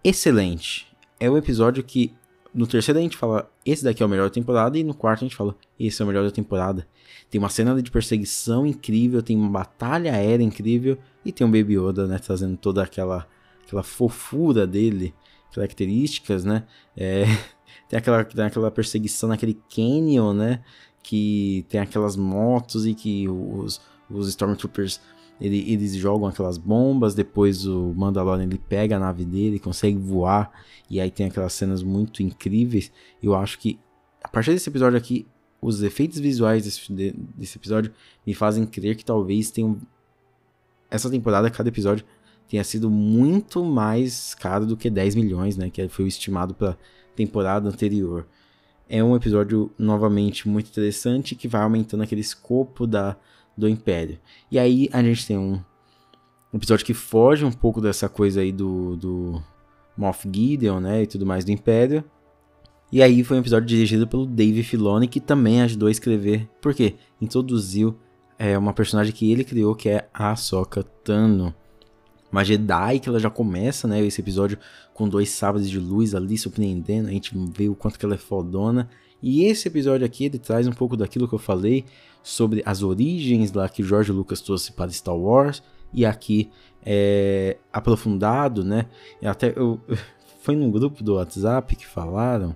excelente. 0.04 0.88
É 1.20 1.30
um 1.30 1.38
episódio 1.38 1.84
que 1.84 2.14
no 2.54 2.66
terceiro 2.66 3.00
a 3.00 3.02
gente 3.02 3.18
fala, 3.18 3.52
esse 3.66 3.84
daqui 3.84 4.02
é 4.02 4.06
o 4.06 4.10
melhor 4.10 4.26
da 4.26 4.34
temporada, 4.34 4.78
e 4.78 4.84
no 4.84 4.94
quarto 4.94 5.24
a 5.24 5.28
gente 5.28 5.36
fala, 5.36 5.56
esse 5.80 6.02
é 6.02 6.06
o 6.06 6.08
melhor 6.08 6.24
da 6.24 6.32
temporada. 6.32 6.88
Tem 7.30 7.40
uma 7.40 7.50
cena 7.50 7.80
de 7.82 7.92
perseguição 7.92 8.66
incrível, 8.66 9.22
tem 9.22 9.38
uma 9.38 9.50
batalha 9.50 10.14
aérea 10.14 10.44
incrível, 10.44 10.98
e 11.24 11.32
tem 11.32 11.46
um 11.46 11.52
Baby 11.52 11.78
Yoda, 11.78 12.08
né, 12.08 12.18
trazendo 12.18 12.58
toda 12.58 12.84
aquela, 12.84 13.28
aquela 13.66 13.84
fofura 13.84 14.66
dele, 14.66 15.14
características, 15.54 16.44
né. 16.44 16.64
É, 16.98 17.26
tem, 17.88 18.00
aquela, 18.00 18.24
tem 18.24 18.46
aquela 18.46 18.72
perseguição 18.72 19.30
naquele 19.30 19.60
canyon, 19.74 20.34
né, 20.34 20.64
que 21.04 21.66
tem 21.70 21.80
aquelas 21.80 22.16
motos 22.16 22.86
e 22.86 22.94
que 22.94 23.28
os, 23.28 23.82
os 24.10 24.28
Stormtroopers 24.30 25.00
ele, 25.40 25.72
eles 25.72 25.96
jogam 25.96 26.28
aquelas 26.28 26.58
bombas, 26.58 27.16
depois 27.16 27.66
o 27.66 27.94
Mandalorian 27.96 28.44
ele 28.44 28.58
pega 28.58 28.98
a 28.98 29.00
nave 29.00 29.24
dele, 29.24 29.58
consegue 29.58 29.98
voar, 29.98 30.52
e 30.90 31.00
aí 31.00 31.10
tem 31.10 31.28
aquelas 31.28 31.54
cenas 31.54 31.82
muito 31.82 32.22
incríveis. 32.22 32.92
Eu 33.24 33.36
acho 33.36 33.58
que 33.58 33.80
a 34.24 34.28
partir 34.28 34.52
desse 34.52 34.70
episódio 34.70 34.98
aqui, 34.98 35.26
os 35.62 35.82
efeitos 35.82 36.20
visuais 36.20 36.64
desse, 36.64 36.94
desse 37.36 37.58
episódio 37.58 37.94
me 38.26 38.34
fazem 38.34 38.66
crer 38.66 38.96
que 38.96 39.06
talvez 39.06 39.52
tenham. 39.52 39.78
Essa 40.90 41.10
temporada, 41.10 41.50
cada 41.50 41.70
episódio 41.70 42.06
tenha 42.48 42.64
sido 42.64 42.90
muito 42.90 43.64
mais 43.64 44.34
caro 44.34 44.66
do 44.66 44.76
que 44.76 44.90
10 44.90 45.16
milhões, 45.16 45.56
né? 45.56 45.70
Que 45.70 45.88
foi 45.88 46.06
o 46.06 46.08
estimado 46.08 46.54
para 46.54 46.78
temporada 47.16 47.70
anterior. 47.70 48.28
É 48.90 49.04
um 49.04 49.16
episódio 49.16 49.72
novamente 49.78 50.50
muito 50.50 50.70
interessante 50.70 51.36
que 51.36 51.48
vai 51.48 51.62
aumentando 51.62 52.02
aquele 52.02 52.22
escopo 52.22 52.88
da, 52.88 53.16
do 53.56 53.70
Império. 53.70 54.18
E 54.52 54.58
aí 54.58 54.90
a 54.92 55.04
gente 55.04 55.28
tem 55.28 55.38
um 55.38 55.62
episódio 56.52 56.86
que 56.86 56.94
foge 56.94 57.46
um 57.46 57.52
pouco 57.52 57.80
dessa 57.80 58.10
coisa 58.10 58.42
aí 58.42 58.52
do, 58.52 58.96
do 58.98 59.44
Moff 59.96 60.28
Gideon, 60.32 60.80
né, 60.80 61.04
e 61.04 61.08
tudo 61.08 61.26
mais 61.26 61.46
do 61.46 61.52
Império. 61.52 62.04
E 62.92 63.04
aí 63.04 63.24
foi 63.24 63.38
um 63.38 63.42
episódio 63.42 63.68
dirigido 63.68 64.08
pelo 64.08 64.26
Dave 64.26 64.64
Filoni, 64.64 65.08
que 65.08 65.20
também 65.20 65.62
ajudou 65.62 65.88
a 65.88 65.92
escrever, 65.92 66.50
porque 66.60 66.96
introduziu 67.22 67.96
é, 68.40 68.58
uma 68.58 68.74
personagem 68.74 69.14
que 69.14 69.32
ele 69.32 69.44
criou, 69.44 69.76
que 69.76 69.90
é 69.90 70.10
a 70.12 70.32
Ahsoka 70.32 70.82
Tano. 70.82 71.54
Uma 72.32 72.44
Jedi 72.44 73.00
que 73.00 73.10
ela 73.10 73.20
já 73.20 73.30
começa, 73.30 73.88
né, 73.88 74.04
esse 74.06 74.22
episódio 74.22 74.58
com 74.94 75.08
dois 75.08 75.30
sábados 75.30 75.70
de 75.70 75.80
luz 75.80 76.14
ali 76.14 76.38
surpreendendo, 76.38 77.08
a 77.08 77.12
gente 77.12 77.32
vê 77.52 77.70
o 77.70 77.76
quanto 77.76 77.98
que 77.98 78.06
ela 78.06 78.16
é 78.16 78.18
fodona. 78.18 78.90
E 79.22 79.44
esse 79.44 79.68
episódio 79.68 80.06
aqui, 80.06 80.26
ele 80.26 80.38
traz 80.38 80.68
um 80.68 80.72
pouco 80.72 80.96
daquilo 80.96 81.28
que 81.28 81.34
eu 81.34 81.40
falei 81.40 81.86
sobre 82.24 82.62
as 82.66 82.84
origens 82.84 83.52
lá 83.52 83.68
que 83.68 83.84
George 83.84 84.12
Lucas 84.12 84.42
trouxe 84.42 84.72
para 84.72 84.92
Star 84.92 85.16
Wars 85.16 85.64
e 85.94 86.06
aqui 86.06 86.50
é, 86.86 87.58
aprofundado, 87.72 88.64
né? 88.64 88.86
Até 89.24 89.54
eu, 89.56 89.80
foi 90.42 90.56
num 90.56 90.72
grupo 90.72 91.04
do 91.04 91.16
WhatsApp 91.16 91.76
que 91.76 91.86
falaram, 91.86 92.56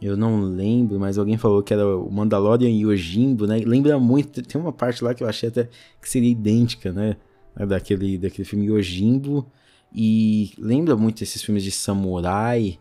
eu 0.00 0.16
não 0.16 0.40
lembro, 0.40 0.98
mas 0.98 1.18
alguém 1.18 1.36
falou 1.36 1.62
que 1.62 1.74
era 1.74 1.86
o 1.86 2.10
Mandalorian 2.10 2.70
e 2.70 2.86
o 2.86 2.96
Jimbo, 2.96 3.46
né? 3.46 3.58
Lembra 3.58 3.98
muito, 3.98 4.42
tem 4.42 4.60
uma 4.60 4.72
parte 4.72 5.04
lá 5.04 5.12
que 5.14 5.22
eu 5.22 5.28
achei 5.28 5.48
até 5.48 5.68
que 6.00 6.08
seria 6.08 6.30
idêntica, 6.30 6.92
né? 6.92 7.16
Daquele, 7.54 8.16
daquele 8.16 8.44
filme 8.44 8.66
Yojimbo 8.66 9.46
e 9.92 10.52
lembra 10.56 10.96
muito 10.96 11.22
esses 11.22 11.42
filmes 11.42 11.64
de 11.64 11.70
samurai 11.70 12.78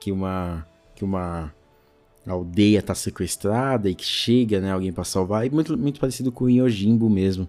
que 0.00 0.12
uma 0.12 0.66
que 0.94 1.04
uma 1.04 1.52
aldeia 2.26 2.80
tá 2.80 2.94
sequestrada 2.94 3.90
e 3.90 3.94
que 3.94 4.04
chega, 4.04 4.60
né, 4.60 4.70
alguém 4.70 4.92
para 4.92 5.02
salvar. 5.04 5.44
E 5.44 5.50
muito, 5.50 5.76
muito 5.76 5.98
parecido 5.98 6.30
com 6.30 6.44
o 6.44 6.50
Yojimbo 6.50 7.10
mesmo. 7.10 7.48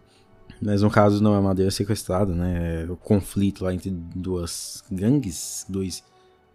Mas 0.59 0.81
no 0.81 0.89
caso 0.89 1.21
não 1.21 1.35
é 1.35 1.39
uma 1.39 1.49
aldeia 1.49 1.69
sequestrada, 1.69 2.33
né? 2.33 2.83
É 2.83 2.91
o 2.91 2.95
conflito 2.95 3.63
lá 3.63 3.73
entre 3.73 3.91
duas 3.91 4.83
gangues, 4.91 5.65
dois, 5.69 6.03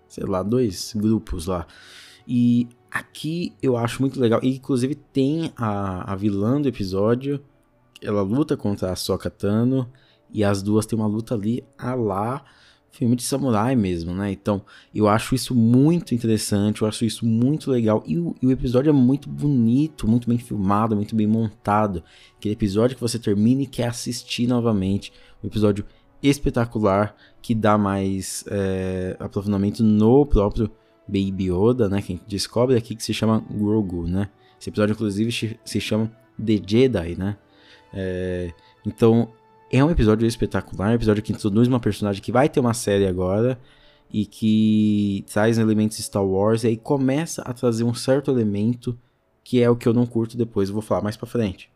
sei 0.09 0.25
lá, 0.25 0.43
dois 0.43 0.93
grupos 0.97 1.47
lá. 1.47 1.67
E 2.27 2.67
Aqui 2.91 3.53
eu 3.63 3.77
acho 3.77 4.01
muito 4.01 4.19
legal. 4.19 4.41
E 4.43 4.57
inclusive 4.57 4.95
tem 4.95 5.53
a, 5.57 6.13
a 6.13 6.17
vilã 6.17 6.61
do 6.61 6.69
episódio. 6.69 7.43
Ela 8.01 8.23
luta 8.23 8.57
contra 8.57 8.91
a 8.91 8.97
Sokka 8.97 9.31
Tano. 9.31 9.91
E 10.33 10.45
as 10.45 10.63
duas 10.63 10.87
têm 10.87 10.99
uma 10.99 11.09
luta 11.09 11.35
ali 11.35 11.65
a 11.77 11.95
lá 11.95 12.45
filme 12.99 13.15
de 13.15 13.23
samurai 13.23 13.77
mesmo, 13.77 14.13
né? 14.13 14.33
Então, 14.33 14.61
eu 14.93 15.09
acho 15.09 15.35
isso 15.35 15.55
muito 15.55 16.15
interessante, 16.15 16.83
eu 16.83 16.89
acho 16.89 17.05
isso 17.05 17.25
muito 17.25 17.71
legal. 17.71 18.03
E 18.05 18.19
o, 18.19 18.35
e 18.43 18.47
o, 18.47 18.51
episódio 18.51 18.91
é 18.91 18.93
muito 18.93 19.29
bonito, 19.29 20.09
muito 20.09 20.29
bem 20.29 20.39
filmado, 20.39 20.97
muito 20.97 21.15
bem 21.15 21.27
montado. 21.27 22.03
Aquele 22.37 22.55
episódio 22.55 22.97
que 22.97 23.01
você 23.01 23.19
termina 23.19 23.63
e 23.63 23.67
quer 23.67 23.89
assistir 23.89 24.49
novamente. 24.49 25.13
Um 25.43 25.47
episódio 25.47 25.85
espetacular 26.21 27.15
que 27.41 27.55
dá 27.55 27.79
mais 27.79 28.45
é, 28.49 29.17
aprofundamento 29.21 29.85
no 29.85 30.27
próprio 30.27 30.69
Baby 31.07 31.53
Yoda, 31.53 31.89
né? 31.89 32.03
Que 32.03 32.15
a 32.15 32.17
gente 32.17 32.27
descobre 32.27 32.77
aqui 32.77 32.97
que 32.97 33.05
se 33.05 33.15
chama 33.15 33.45
Grogu, 33.49 34.09
né? 34.09 34.29
Esse 34.61 34.71
episódio, 34.71 34.95
inclusive, 34.95 35.59
se 35.65 35.81
chama 35.81 36.11
The 36.37 36.61
Jedi, 36.67 37.15
né? 37.17 37.37
É, 37.95 38.53
então, 38.85 39.31
é 39.71 39.85
um 39.85 39.91
episódio 39.91 40.27
espetacular, 40.27 40.91
um 40.91 40.95
episódio 40.95 41.23
que 41.23 41.33
introduz 41.33 41.69
uma 41.69 41.81
personagem 41.81 42.23
que 42.23 42.33
vai 42.33 42.49
ter 42.49 42.61
uma 42.61 42.75
série 42.75 43.07
agora 43.07 43.59
e 44.11 44.25
que 44.25 45.25
traz 45.33 45.59
elementos 45.59 45.99
Star 45.99 46.25
Wars 46.25 46.65
e 46.65 46.69
aí 46.69 46.77
começa 46.77 47.43
a 47.43 47.53
trazer 47.53 47.85
um 47.85 47.95
certo 47.95 48.31
elemento 48.31 48.99
que 49.45 49.63
é 49.63 49.71
o 49.71 49.77
que 49.77 49.89
eu 49.89 49.95
não 49.95 50.07
curto 50.07 50.37
depois, 50.37 50.69
eu 50.69 50.75
vou 50.75 50.83
falar 50.83 51.03
mais 51.03 51.17
pra 51.17 51.27
frente. 51.27 51.71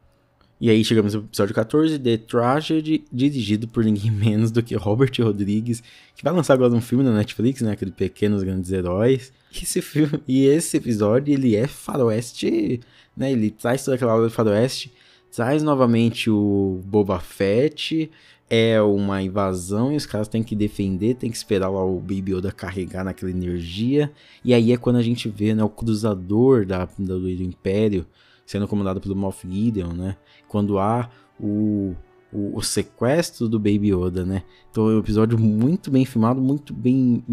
E 0.60 0.70
aí 0.70 0.84
chegamos 0.84 1.12
no 1.14 1.20
episódio 1.22 1.54
14, 1.54 1.98
The 1.98 2.18
Tragedy, 2.18 3.04
dirigido 3.12 3.66
por 3.66 3.82
ninguém 3.82 4.12
menos 4.14 4.50
do 4.50 4.62
que 4.62 4.76
Robert 4.76 5.10
Rodrigues, 5.18 5.82
que 6.14 6.22
vai 6.22 6.32
lançar 6.32 6.54
agora 6.54 6.72
um 6.72 6.80
filme 6.80 7.02
na 7.02 7.12
Netflix, 7.12 7.62
né, 7.62 7.72
aquele 7.72 7.90
Pequenos 7.90 8.42
Grandes 8.42 8.70
Heróis. 8.70 9.32
Esse 9.52 9.82
filme, 9.82 10.22
e 10.28 10.46
esse 10.46 10.76
episódio, 10.76 11.34
ele 11.34 11.56
é 11.56 11.66
faroeste, 11.66 12.80
né, 13.16 13.32
ele 13.32 13.50
traz 13.50 13.84
toda 13.84 13.96
aquela 13.96 14.12
aula 14.12 14.28
de 14.28 14.34
faroeste, 14.34 14.92
traz 15.34 15.62
novamente 15.62 16.30
o 16.30 16.80
Boba 16.84 17.18
Fett, 17.18 18.10
é 18.50 18.80
uma 18.82 19.22
invasão 19.22 19.90
e 19.90 19.96
os 19.96 20.04
caras 20.04 20.28
têm 20.28 20.42
que 20.42 20.54
defender, 20.54 21.14
tem 21.14 21.30
que 21.30 21.36
esperar 21.36 21.70
lá 21.70 21.82
o 21.82 21.98
Baby 21.98 22.34
Yoda 22.34 22.52
carregar 22.52 23.02
naquela 23.02 23.30
energia. 23.30 24.12
E 24.44 24.52
aí 24.52 24.72
é 24.72 24.76
quando 24.76 24.96
a 24.96 25.02
gente 25.02 25.26
vê 25.30 25.54
né, 25.54 25.64
o 25.64 25.70
cruzador 25.70 26.66
da, 26.66 26.86
do, 26.98 27.30
Império 27.30 28.06
sendo 28.44 28.68
comandado 28.68 29.00
pelo 29.00 29.16
Moff 29.16 29.48
Gideon, 29.50 29.94
né? 29.94 30.16
Quando 30.46 30.78
há 30.78 31.08
o, 31.40 31.94
o, 32.30 32.58
o, 32.58 32.62
sequestro 32.62 33.48
do 33.48 33.58
Baby 33.58 33.94
Yoda, 33.94 34.26
né? 34.26 34.42
Então 34.70 34.90
é 34.90 34.96
um 34.96 34.98
episódio 34.98 35.38
muito 35.38 35.90
bem 35.90 36.04
filmado, 36.04 36.42
muito 36.42 36.74
bem 36.74 37.24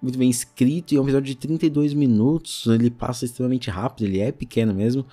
muito 0.00 0.18
bem 0.18 0.30
escrito 0.30 0.92
e 0.92 0.96
é 0.96 1.00
um 1.00 1.04
episódio 1.04 1.26
de 1.26 1.34
32 1.34 1.92
minutos, 1.94 2.66
ele 2.66 2.90
passa 2.90 3.24
extremamente 3.24 3.70
rápido, 3.70 4.06
ele 4.06 4.20
é 4.20 4.30
pequeno 4.30 4.72
mesmo, 4.72 5.04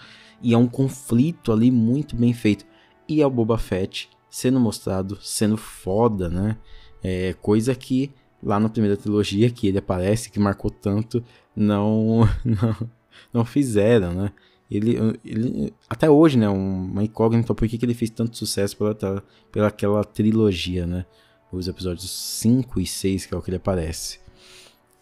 e 0.43 0.53
é 0.53 0.57
um 0.57 0.67
conflito 0.67 1.51
ali 1.51 1.71
muito 1.71 2.15
bem 2.15 2.33
feito. 2.33 2.65
E 3.07 3.21
é 3.21 3.25
o 3.25 3.29
Boba 3.29 3.57
Fett 3.57 4.09
sendo 4.29 4.59
mostrado, 4.59 5.17
sendo 5.21 5.55
foda, 5.55 6.29
né? 6.29 6.57
É, 7.01 7.33
coisa 7.33 7.73
que 7.73 8.11
lá 8.41 8.59
na 8.59 8.69
primeira 8.69 8.97
trilogia 8.97 9.49
que 9.49 9.67
ele 9.67 9.77
aparece, 9.77 10.29
que 10.29 10.39
marcou 10.39 10.69
tanto, 10.69 11.23
não 11.55 12.27
não, 12.43 12.89
não 13.31 13.45
fizeram, 13.45 14.13
né? 14.13 14.31
Ele, 14.69 14.97
ele 15.23 15.73
até 15.87 16.09
hoje, 16.09 16.37
né, 16.37 16.49
uma 16.49 17.03
incógnita 17.03 17.53
por 17.53 17.67
que, 17.67 17.77
que 17.77 17.85
ele 17.85 17.93
fez 17.93 18.09
tanto 18.09 18.35
sucesso 18.35 18.75
pela, 18.75 19.23
pela 19.51 19.67
aquela 19.67 20.03
trilogia, 20.03 20.87
né? 20.87 21.05
Os 21.51 21.67
episódios 21.67 22.09
5 22.09 22.79
e 22.79 22.87
6, 22.87 23.27
que 23.27 23.33
é 23.33 23.37
o 23.37 23.41
que 23.41 23.51
ele 23.51 23.57
aparece. 23.57 24.19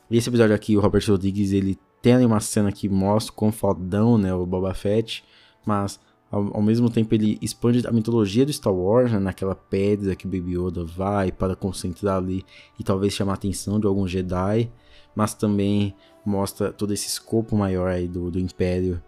Esse 0.09 0.27
episódio 0.27 0.53
aqui, 0.53 0.75
o 0.75 0.81
Robert 0.81 1.05
Rodrigues, 1.07 1.53
ele 1.53 1.79
tem 2.01 2.13
ali 2.13 2.25
uma 2.25 2.39
cena 2.39 2.71
que 2.71 2.89
mostra 2.89 3.33
com 3.33 3.51
fodão, 3.51 4.17
né, 4.17 4.33
o 4.33 4.45
Boba 4.45 4.73
Fett, 4.73 5.23
mas 5.65 5.99
ao, 6.31 6.55
ao, 6.55 6.61
mesmo 6.61 6.89
tempo 6.89 7.13
ele 7.13 7.37
expande 7.41 7.85
a 7.85 7.91
mitologia 7.91 8.45
do 8.45 8.51
Star 8.51 8.73
Wars, 8.73 9.11
né, 9.11 9.19
naquela 9.19 9.53
pedra 9.53 10.15
que 10.15 10.25
o 10.25 10.29
Baby 10.29 10.57
Yoda 10.57 10.83
vai 10.83 11.31
para 11.31 11.55
concentrar 11.55 12.17
ali 12.17 12.43
e 12.79 12.83
talvez 12.83 13.13
chamar 13.13 13.33
a 13.33 13.35
atenção 13.35 13.79
de 13.79 13.85
algum 13.85 14.07
Jedi, 14.07 14.71
mas 15.15 15.33
também 15.33 15.93
mostra 16.25 16.71
todo 16.71 16.93
esse 16.93 17.07
escopo 17.07 17.55
maior 17.55 17.89
aí 17.89 18.07
do, 18.07 18.31
do 18.31 18.39
Império 18.39 19.01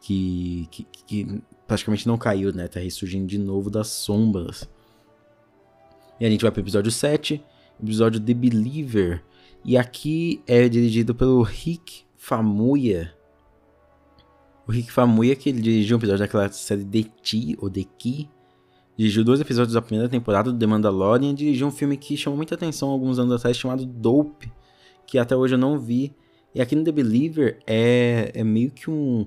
que, 0.00 0.68
que, 0.70 0.86
que 1.06 1.42
praticamente 1.66 2.06
não 2.06 2.16
caiu, 2.16 2.52
né, 2.52 2.66
tá 2.66 2.80
ressurgindo 2.80 3.26
de 3.26 3.38
novo 3.38 3.68
das 3.68 3.88
sombras. 3.88 4.68
E 6.18 6.24
a 6.24 6.30
gente 6.30 6.42
vai 6.42 6.50
para 6.50 6.60
o 6.60 6.64
episódio 6.64 6.90
7, 6.90 7.44
episódio 7.82 8.20
The 8.20 8.34
Believer, 8.34 9.22
e 9.64 9.76
aqui 9.76 10.42
é 10.46 10.68
dirigido 10.68 11.14
pelo 11.14 11.42
Rick 11.42 12.07
Famuya. 12.28 13.14
O 14.66 14.70
Rick 14.70 14.92
Famuya, 14.92 15.34
que 15.34 15.48
ele 15.48 15.62
dirigiu 15.62 15.96
um 15.96 15.98
episódio 15.98 16.20
daquela 16.20 16.52
série 16.52 16.84
The 16.84 17.10
T, 17.22 17.56
ou 17.58 17.70
The 17.70 17.84
Key. 17.98 18.28
Dirigiu 18.98 19.24
dois 19.24 19.40
episódios 19.40 19.72
da 19.72 19.80
primeira 19.80 20.10
temporada 20.10 20.52
do 20.52 20.58
The 20.58 20.66
Mandalorian. 20.66 21.34
Dirigiu 21.34 21.66
um 21.66 21.70
filme 21.70 21.96
que 21.96 22.18
chamou 22.18 22.36
muita 22.36 22.54
atenção 22.54 22.90
alguns 22.90 23.18
anos 23.18 23.32
atrás, 23.32 23.56
chamado 23.56 23.86
Dope. 23.86 24.52
Que 25.06 25.18
até 25.18 25.34
hoje 25.34 25.54
eu 25.54 25.58
não 25.58 25.78
vi. 25.78 26.14
E 26.54 26.60
aqui 26.60 26.76
no 26.76 26.84
The 26.84 26.92
Believer 26.92 27.60
é, 27.66 28.30
é 28.34 28.44
meio 28.44 28.70
que 28.72 28.90
um, 28.90 29.26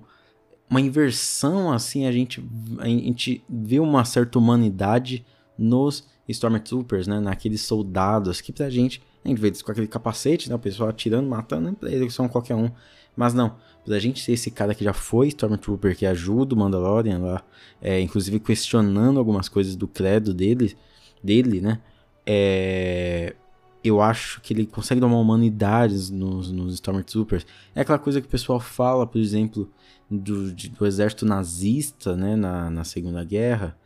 uma 0.69 0.79
inversão, 0.79 1.71
assim. 1.71 2.05
A 2.05 2.11
gente, 2.11 2.43
a 2.77 2.87
gente 2.87 3.43
vê 3.49 3.79
uma 3.79 4.05
certa 4.05 4.37
humanidade 4.37 5.25
nos 5.57 6.07
Stormtroopers, 6.29 7.07
né? 7.07 7.19
Naqueles 7.19 7.61
soldados 7.61 8.41
que 8.41 8.53
pra 8.53 8.69
gente 8.69 9.01
vê 9.23 9.47
eles 9.47 9.61
com 9.61 9.71
aquele 9.71 9.87
capacete, 9.87 10.49
né? 10.49 10.55
O 10.55 10.59
pessoal 10.59 10.89
atirando, 10.89 11.27
matando, 11.27 11.71
né? 11.71 11.75
Eles 11.83 12.13
são 12.13 12.27
qualquer 12.27 12.55
um. 12.55 12.71
Mas 13.15 13.33
não, 13.33 13.55
pra 13.85 13.99
gente 13.99 14.21
ser 14.21 14.33
esse 14.33 14.49
cara 14.51 14.73
que 14.73 14.83
já 14.83 14.93
foi 14.93 15.27
Stormtrooper, 15.27 15.95
que 15.95 16.05
ajuda 16.05 16.55
o 16.55 16.57
Mandalorian 16.57 17.19
lá, 17.19 17.43
é, 17.81 17.99
inclusive 17.99 18.39
questionando 18.39 19.19
algumas 19.19 19.49
coisas 19.49 19.75
do 19.75 19.87
credo 19.87 20.33
dele, 20.33 20.75
dele 21.23 21.61
né? 21.61 21.79
É, 22.25 23.35
eu 23.83 24.01
acho 24.01 24.41
que 24.41 24.53
ele 24.53 24.65
consegue 24.65 25.01
dar 25.01 25.07
uma 25.07 25.19
humanidade 25.19 26.11
nos, 26.11 26.51
nos 26.51 26.75
Stormtroopers. 26.75 27.45
É 27.75 27.81
aquela 27.81 27.99
coisa 27.99 28.21
que 28.21 28.27
o 28.27 28.29
pessoal 28.29 28.59
fala, 28.59 29.07
por 29.07 29.19
exemplo, 29.19 29.69
do, 30.09 30.51
do 30.53 30.85
exército 30.85 31.25
nazista, 31.25 32.15
né, 32.15 32.35
na, 32.35 32.69
na 32.69 32.83
Segunda 32.83 33.23
Guerra, 33.23 33.77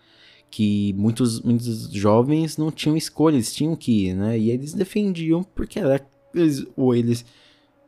que 0.56 0.94
muitos, 0.94 1.42
muitos 1.42 1.92
jovens 1.92 2.56
não 2.56 2.72
tinham 2.72 2.96
escolha, 2.96 3.36
eles 3.36 3.54
tinham 3.54 3.76
que 3.76 4.06
ir, 4.08 4.14
né? 4.14 4.40
E 4.40 4.50
eles 4.50 4.74
defendiam 4.74 5.44
porque 5.44 5.78
era, 5.78 6.00
eles, 6.34 6.66
ou 6.78 6.96
eles 6.96 7.26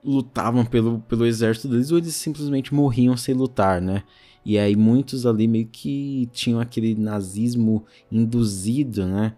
lutavam 0.03 0.65
pelo, 0.65 0.99
pelo 0.99 1.25
exército 1.25 1.69
deles, 1.69 1.93
ou 1.93 1.97
eles 1.97 2.13
simplesmente 2.13 2.73
morriam 2.73 3.15
sem 3.15 3.33
lutar, 3.33 3.81
né? 3.81 4.03
E 4.43 4.57
aí 4.57 4.75
muitos 4.75 5.25
ali 5.25 5.47
meio 5.47 5.65
que 5.67 6.27
tinham 6.33 6.59
aquele 6.59 6.93
nazismo 6.93 7.85
induzido, 8.11 9.05
né? 9.05 9.33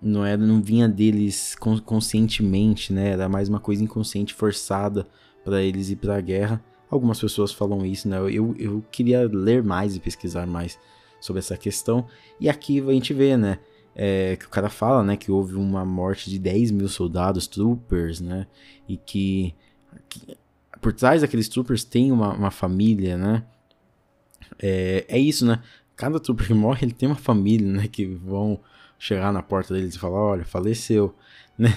Não 0.00 0.24
era, 0.24 0.40
não 0.40 0.62
vinha 0.62 0.88
deles 0.88 1.56
conscientemente, 1.84 2.92
né? 2.92 3.08
Era 3.08 3.28
mais 3.28 3.48
uma 3.48 3.58
coisa 3.58 3.82
inconsciente 3.82 4.32
forçada 4.32 5.04
para 5.44 5.60
eles 5.60 5.90
ir 5.90 5.96
para 5.96 6.16
a 6.16 6.20
guerra. 6.20 6.64
Algumas 6.88 7.18
pessoas 7.18 7.50
falam 7.50 7.84
isso, 7.84 8.08
né? 8.08 8.18
Eu, 8.18 8.54
eu 8.56 8.84
queria 8.92 9.28
ler 9.28 9.64
mais 9.64 9.96
e 9.96 10.00
pesquisar 10.00 10.46
mais 10.46 10.78
sobre 11.22 11.38
essa 11.38 11.56
questão. 11.56 12.06
E 12.40 12.48
aqui 12.48 12.80
a 12.80 12.92
gente 12.92 13.14
vê, 13.14 13.36
né? 13.36 13.60
É, 13.94 14.36
que 14.36 14.46
o 14.46 14.48
cara 14.48 14.68
fala, 14.68 15.04
né? 15.04 15.16
Que 15.16 15.30
houve 15.30 15.54
uma 15.54 15.84
morte 15.84 16.28
de 16.28 16.38
10 16.38 16.72
mil 16.72 16.88
soldados, 16.88 17.46
troopers, 17.46 18.20
né? 18.20 18.46
E 18.88 18.96
que, 18.96 19.54
que 20.08 20.36
por 20.80 20.92
trás 20.92 21.20
daqueles 21.22 21.48
troopers 21.48 21.84
tem 21.84 22.10
uma, 22.10 22.34
uma 22.34 22.50
família, 22.50 23.16
né? 23.16 23.44
É, 24.58 25.04
é 25.08 25.18
isso, 25.18 25.46
né? 25.46 25.62
Cada 25.94 26.18
trooper 26.18 26.48
que 26.48 26.54
morre, 26.54 26.84
ele 26.84 26.92
tem 26.92 27.08
uma 27.08 27.14
família, 27.14 27.70
né? 27.70 27.86
Que 27.86 28.04
vão 28.04 28.58
chegar 28.98 29.32
na 29.32 29.42
porta 29.42 29.72
deles 29.72 29.94
e 29.94 29.98
falar, 29.98 30.18
olha, 30.18 30.44
faleceu, 30.44 31.14
né? 31.56 31.76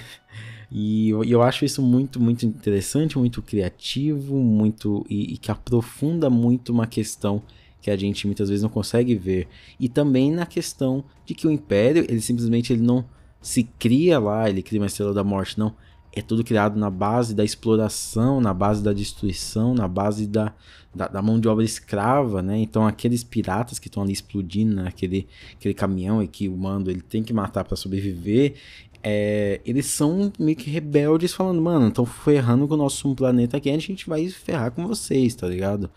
E 0.72 1.10
eu, 1.10 1.24
eu 1.24 1.44
acho 1.44 1.64
isso 1.64 1.84
muito, 1.84 2.20
muito 2.20 2.46
interessante, 2.48 3.18
muito 3.18 3.44
criativo, 3.44 4.38
muito 4.38 5.06
e, 5.08 5.36
e 5.36 5.38
que 5.38 5.52
aprofunda 5.52 6.30
muito 6.32 6.74
uma 6.74 6.88
questão 6.88 7.44
que 7.86 7.92
a 7.92 7.96
gente 7.96 8.26
muitas 8.26 8.50
vezes 8.50 8.64
não 8.64 8.70
consegue 8.70 9.14
ver. 9.14 9.48
E 9.80 9.88
também 9.88 10.32
na 10.32 10.48
questão 10.48 11.04
de 11.24 11.36
que 11.36 11.46
o 11.46 11.52
Império, 11.52 12.04
ele 12.10 12.20
simplesmente 12.20 12.74
ele 12.74 12.82
não 12.82 13.06
se 13.40 13.62
cria 13.62 14.18
lá, 14.18 14.50
ele 14.50 14.64
cria 14.64 14.82
uma 14.82 14.88
estrela 14.88 15.14
da 15.14 15.24
morte, 15.24 15.60
não. 15.60 15.76
É 16.12 16.20
tudo 16.20 16.44
criado 16.44 16.80
na 16.80 16.90
base 16.90 17.36
da 17.36 17.44
exploração, 17.44 18.42
na 18.42 18.56
base 18.56 18.82
da 18.82 18.92
destruição, 18.92 19.76
na 19.76 19.88
base 19.88 20.26
da, 20.26 20.52
da, 20.96 21.08
da 21.08 21.22
mão 21.22 21.40
de 21.40 21.48
obra 21.48 21.64
escrava, 21.64 22.42
né? 22.42 22.58
Então 22.58 22.88
aqueles 22.88 23.24
piratas 23.24 23.78
que 23.78 23.88
estão 23.88 24.02
ali 24.02 24.14
explodindo 24.14 24.74
naquele 24.74 25.28
aquele 25.54 25.76
caminhão 25.76 26.24
e 26.24 26.28
que 26.28 26.50
o 26.50 26.58
mando 26.58 26.90
ele 26.90 27.02
tem 27.02 27.22
que 27.22 27.34
matar 27.34 27.64
para 27.66 27.78
sobreviver, 27.78 28.56
é, 29.04 29.62
eles 29.64 29.86
são 29.86 30.34
meio 30.40 30.58
que 30.58 30.72
rebeldes 30.72 31.34
falando, 31.34 31.62
mano, 31.62 31.90
estão 31.90 32.04
ferrando 32.04 32.68
com 32.68 32.74
o 32.74 32.78
nosso 32.78 33.14
planeta 33.14 33.58
aqui, 33.58 33.70
a 33.70 33.78
gente 33.78 34.10
vai 34.10 34.28
ferrar 34.30 34.72
com 34.72 34.88
vocês, 34.88 35.36
tá 35.36 35.48
ligado? 35.48 35.92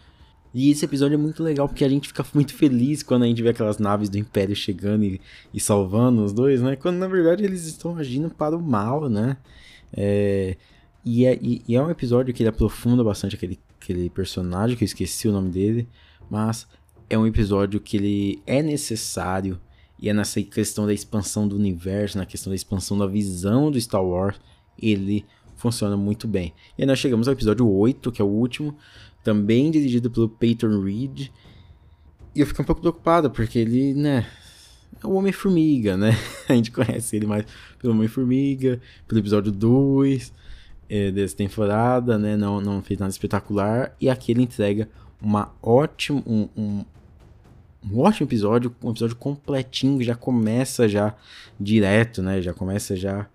E 0.55 0.71
esse 0.71 0.85
episódio 0.85 1.15
é 1.15 1.19
muito 1.19 1.43
legal 1.43 1.69
porque 1.69 1.85
a 1.85 1.89
gente 1.89 2.09
fica 2.09 2.25
muito 2.35 2.55
feliz 2.55 3.03
quando 3.03 3.25
a 3.25 3.27
gente 3.27 3.43
vê 3.43 3.51
aquelas 3.51 3.79
naves 3.79 4.09
do 4.09 4.19
Império 4.19 4.57
chegando 4.57 5.05
e, 5.05 5.21
e 5.53 5.61
salvando 5.61 6.25
os 6.25 6.33
dois, 6.33 6.63
né? 6.63 6.77
Quando 6.77 6.97
na 6.97 7.07
verdade 7.07 7.45
eles 7.45 7.67
estão 7.67 7.97
agindo 7.97 8.31
para 8.31 8.57
o 8.57 8.63
mal, 8.63 9.09
né? 9.09 9.37
É, 9.93 10.57
e, 11.05 11.27
é, 11.27 11.39
e, 11.41 11.63
e, 11.69 11.77
é 11.77 11.83
um 11.83 11.91
episódio 11.91 12.33
que 12.35 12.43
ele 12.43 12.51
aprofunda 12.51 13.05
bastante 13.05 13.37
aquele, 13.37 13.59
aquele 13.81 14.11
personagem 14.11 14.77
que 14.77 14.85
eu 14.85 14.87
esqueci 14.87 15.29
o 15.29 15.33
nome 15.33 15.51
dele, 15.51 15.89
mas 16.31 16.67
é 17.09 17.19
um 17.19 17.27
episódio 17.27 17.81
que 17.81 17.97
ele 17.97 18.43
é 18.47 18.63
necessário 18.63 19.61
e 19.99 20.09
é 20.09 20.13
nessa 20.13 20.41
questão 20.43 20.87
da 20.87 20.93
expansão 20.93 21.49
do 21.49 21.57
universo, 21.57 22.19
na 22.19 22.27
questão 22.27 22.51
da 22.51 22.57
expansão 22.57 22.97
da 22.97 23.07
visão 23.07 23.71
do 23.71 23.81
Star 23.81 24.05
Wars, 24.05 24.41
ele 24.81 25.25
funciona 25.57 25.97
muito 25.97 26.29
bem. 26.29 26.55
E 26.77 26.83
aí 26.83 26.87
nós 26.87 26.99
chegamos 26.99 27.27
ao 27.27 27.35
episódio 27.35 27.69
8, 27.69 28.13
que 28.13 28.23
é 28.23 28.25
o 28.25 28.29
último, 28.29 28.77
também 29.29 29.71
dirigido 29.71 30.11
pelo 30.11 30.27
Peyton 30.27 30.81
Reed. 30.81 31.29
E 32.35 32.41
eu 32.41 32.47
fico 32.47 32.63
um 32.63 32.65
pouco 32.65 32.81
preocupado, 32.81 33.31
porque 33.31 33.59
ele, 33.59 33.93
né, 33.93 34.27
é 35.03 35.07
o 35.07 35.13
Homem-Formiga, 35.13 35.99
né? 35.99 36.13
A 36.49 36.55
gente 36.55 36.71
conhece 36.71 37.15
ele 37.15 37.27
mais 37.27 37.45
pelo 37.79 37.93
Homem-Formiga, 37.93 38.81
pelo 39.07 39.21
episódio 39.21 39.53
2 39.53 40.33
é, 40.89 41.11
dessa 41.11 41.37
temporada, 41.37 42.17
né? 42.17 42.39
Não, 42.39 42.59
não 42.59 42.81
fez 42.81 42.99
nada 42.99 43.11
espetacular. 43.11 43.95
E 44.01 44.09
aqui 44.09 44.33
ele 44.33 44.45
entrega 44.45 44.89
uma 45.21 45.53
ótima, 45.63 46.23
um, 46.27 46.49
um, 46.57 46.85
um 47.85 48.01
ótimo 48.01 48.27
episódio, 48.27 48.75
um 48.83 48.93
episódio 48.93 49.17
completinho, 49.17 49.99
que 49.99 50.05
já 50.05 50.15
começa 50.15 50.89
já 50.89 51.15
direto, 51.61 52.23
né? 52.23 52.41
Já 52.41 52.55
começa 52.55 52.97
já 52.97 53.27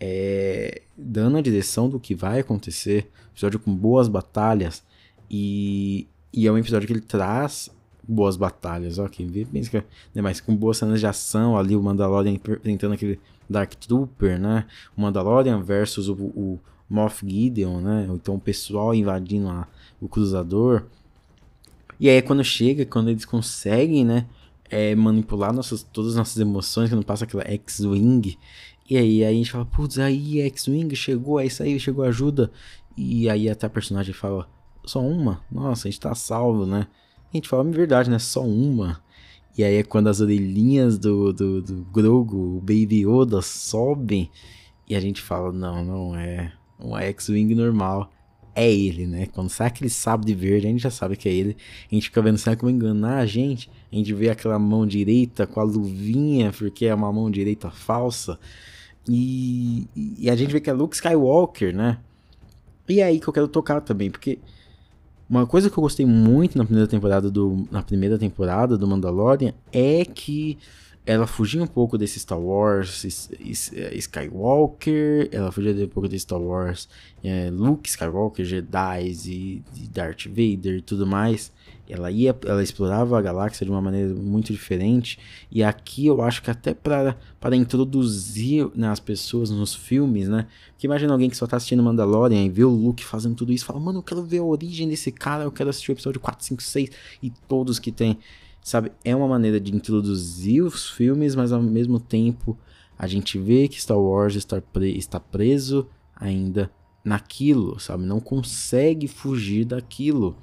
é, 0.00 0.82
dando 0.96 1.38
a 1.38 1.40
direção 1.40 1.88
do 1.88 1.98
que 1.98 2.14
vai 2.14 2.38
acontecer. 2.38 3.10
Episódio 3.32 3.58
com 3.58 3.74
boas 3.74 4.06
batalhas. 4.06 4.88
E, 5.30 6.08
e 6.32 6.46
é 6.46 6.52
um 6.52 6.58
episódio 6.58 6.86
que 6.86 6.92
ele 6.92 7.00
traz 7.00 7.70
boas 8.10 8.36
batalhas, 8.36 8.98
ó, 8.98 9.06
que 9.06 9.24
né, 9.24 10.20
mas 10.20 10.40
com 10.40 10.54
boas 10.56 10.78
cenas 10.78 10.98
de 10.98 11.06
ação 11.06 11.56
ali, 11.56 11.76
o 11.76 11.82
Mandalorian 11.82 12.32
enfrentando 12.32 12.94
aquele 12.94 13.20
Dark 13.48 13.72
Trooper, 13.74 14.38
né, 14.38 14.66
o 14.96 15.00
Mandalorian 15.00 15.62
versus 15.62 16.08
o, 16.08 16.14
o 16.14 16.60
Moff 16.88 17.24
Gideon, 17.24 17.80
né, 17.80 18.08
então 18.12 18.34
o 18.34 18.40
pessoal 18.40 18.92
invadindo 18.92 19.48
a, 19.48 19.68
o 20.00 20.08
Cruzador, 20.08 20.86
e 22.00 22.08
aí 22.08 22.20
quando 22.20 22.42
chega, 22.42 22.84
quando 22.84 23.10
eles 23.10 23.24
conseguem, 23.24 24.04
né, 24.04 24.26
é, 24.68 24.92
manipular 24.96 25.52
nossas, 25.52 25.84
todas 25.84 26.12
as 26.12 26.16
nossas 26.16 26.38
emoções, 26.38 26.88
que 26.88 26.96
não 26.96 27.02
passa 27.02 27.24
aquela 27.24 27.44
X-Wing, 27.44 28.36
e 28.88 28.96
aí, 28.96 29.24
aí 29.24 29.32
a 29.32 29.36
gente 29.36 29.52
fala, 29.52 29.64
putz, 29.64 30.00
aí 30.00 30.40
X-Wing 30.40 30.96
chegou, 30.96 31.38
aí, 31.38 31.48
chegou 31.78 32.04
ajuda, 32.04 32.50
e 32.96 33.30
aí 33.30 33.48
até 33.48 33.68
a 33.68 33.70
personagem 33.70 34.12
fala, 34.12 34.48
só 34.84 35.00
uma? 35.00 35.42
Nossa, 35.50 35.86
a 35.86 35.90
gente 35.90 36.00
tá 36.00 36.14
salvo, 36.14 36.66
né? 36.66 36.86
A 37.32 37.36
gente 37.36 37.48
fala, 37.48 37.68
é 37.68 37.72
verdade, 37.72 38.10
né? 38.10 38.18
Só 38.18 38.42
uma. 38.42 39.00
E 39.56 39.64
aí 39.64 39.76
é 39.76 39.82
quando 39.82 40.08
as 40.08 40.20
orelhinhas 40.20 40.98
do, 40.98 41.32
do, 41.32 41.62
do 41.62 41.84
Grogu, 41.92 42.56
o 42.56 42.60
Baby 42.60 43.06
Yoda, 43.06 43.42
sobem. 43.42 44.30
E 44.88 44.96
a 44.96 45.00
gente 45.00 45.20
fala, 45.20 45.52
não, 45.52 45.84
não 45.84 46.16
é 46.16 46.52
um 46.78 46.96
X-Wing 46.96 47.54
normal. 47.54 48.10
É 48.54 48.70
ele, 48.70 49.06
né? 49.06 49.26
Quando 49.26 49.48
sai 49.48 49.68
aquele 49.68 49.88
sábio 49.88 50.26
de 50.26 50.34
verde, 50.34 50.66
a 50.66 50.70
gente 50.70 50.82
já 50.82 50.90
sabe 50.90 51.16
que 51.16 51.28
é 51.28 51.32
ele. 51.32 51.56
A 51.90 51.94
gente 51.94 52.04
fica 52.04 52.20
vendo, 52.20 52.36
será 52.38 52.56
que 52.56 52.64
vai 52.64 52.72
enganar 52.72 53.18
a 53.18 53.26
gente? 53.26 53.70
A 53.92 53.94
gente 53.94 54.12
vê 54.12 54.28
aquela 54.28 54.58
mão 54.58 54.86
direita 54.86 55.46
com 55.46 55.60
a 55.60 55.62
luvinha, 55.62 56.52
porque 56.52 56.86
é 56.86 56.94
uma 56.94 57.12
mão 57.12 57.30
direita 57.30 57.70
falsa. 57.70 58.38
E, 59.08 59.86
e 59.94 60.28
a 60.28 60.36
gente 60.36 60.52
vê 60.52 60.60
que 60.60 60.68
é 60.68 60.72
Luke 60.72 60.94
Skywalker, 60.94 61.74
né? 61.74 61.98
E 62.88 63.00
é 63.00 63.04
aí 63.04 63.20
que 63.20 63.28
eu 63.28 63.32
quero 63.32 63.46
tocar 63.46 63.80
também, 63.80 64.10
porque 64.10 64.38
uma 65.30 65.46
coisa 65.46 65.70
que 65.70 65.78
eu 65.78 65.82
gostei 65.82 66.04
muito 66.04 66.58
na 66.58 66.64
primeira 66.64 66.88
temporada 66.88 67.30
do, 67.30 67.64
na 67.70 67.82
primeira 67.82 68.18
temporada 68.18 68.76
do 68.76 68.84
Mandalorian 68.84 69.54
é 69.72 70.04
que 70.04 70.58
ela 71.06 71.26
fugia 71.26 71.62
um 71.62 71.66
pouco 71.66 71.96
desse 71.96 72.20
Star 72.20 72.38
Wars 72.38 73.04
é, 73.72 73.94
Skywalker, 73.96 75.28
ela 75.32 75.50
fugia 75.50 75.72
um 75.72 75.88
pouco 75.88 76.08
desse 76.08 76.22
Star 76.22 76.40
Wars 76.40 76.88
é, 77.24 77.50
Luke 77.50 77.88
Skywalker, 77.88 78.44
Jedi 78.44 79.16
e, 79.26 79.62
e 79.76 79.88
Darth 79.88 80.26
Vader 80.26 80.76
e 80.76 80.82
tudo 80.82 81.06
mais 81.06 81.52
ela 81.92 82.10
ia, 82.10 82.36
ela 82.46 82.62
explorava 82.62 83.18
a 83.18 83.22
galáxia 83.22 83.64
de 83.64 83.70
uma 83.70 83.80
maneira 83.80 84.14
muito 84.14 84.52
diferente. 84.52 85.18
E 85.50 85.62
aqui 85.62 86.06
eu 86.06 86.22
acho 86.22 86.42
que 86.42 86.50
até 86.50 86.72
para 86.72 87.16
para 87.40 87.56
introduzir 87.56 88.68
né, 88.74 88.88
as 88.88 89.00
pessoas 89.00 89.50
nos 89.50 89.74
filmes, 89.74 90.28
né? 90.28 90.46
Que 90.78 90.86
imagina 90.86 91.12
alguém 91.12 91.28
que 91.28 91.36
só 91.36 91.46
tá 91.46 91.56
assistindo 91.56 91.82
Mandalorian 91.82 92.44
e 92.44 92.50
vê 92.50 92.64
o 92.64 92.70
Luke 92.70 93.04
fazendo 93.04 93.34
tudo 93.34 93.52
isso, 93.52 93.64
fala: 93.64 93.80
"Mano, 93.80 93.98
eu 93.98 94.02
quero 94.02 94.22
ver 94.22 94.38
a 94.38 94.44
origem 94.44 94.88
desse 94.88 95.10
cara, 95.10 95.44
eu 95.44 95.52
quero 95.52 95.70
assistir 95.70 95.90
o 95.90 95.94
episódio 95.94 96.20
4, 96.20 96.44
5, 96.44 96.62
6 96.62 96.90
e 97.22 97.30
todos 97.48 97.78
que 97.78 97.90
tem". 97.90 98.18
Sabe? 98.62 98.92
É 99.04 99.14
uma 99.16 99.26
maneira 99.26 99.58
de 99.58 99.74
introduzir 99.74 100.62
os 100.62 100.88
filmes, 100.90 101.34
mas 101.34 101.52
ao 101.52 101.62
mesmo 101.62 101.98
tempo 101.98 102.58
a 102.98 103.06
gente 103.06 103.38
vê 103.38 103.66
que 103.66 103.80
Star 103.80 103.98
Wars 103.98 104.34
está, 104.34 104.60
pre 104.60 104.96
está 104.96 105.18
preso 105.18 105.88
ainda 106.14 106.70
naquilo, 107.02 107.80
sabe? 107.80 108.04
Não 108.04 108.20
consegue 108.20 109.08
fugir 109.08 109.64
daquilo. 109.64 110.36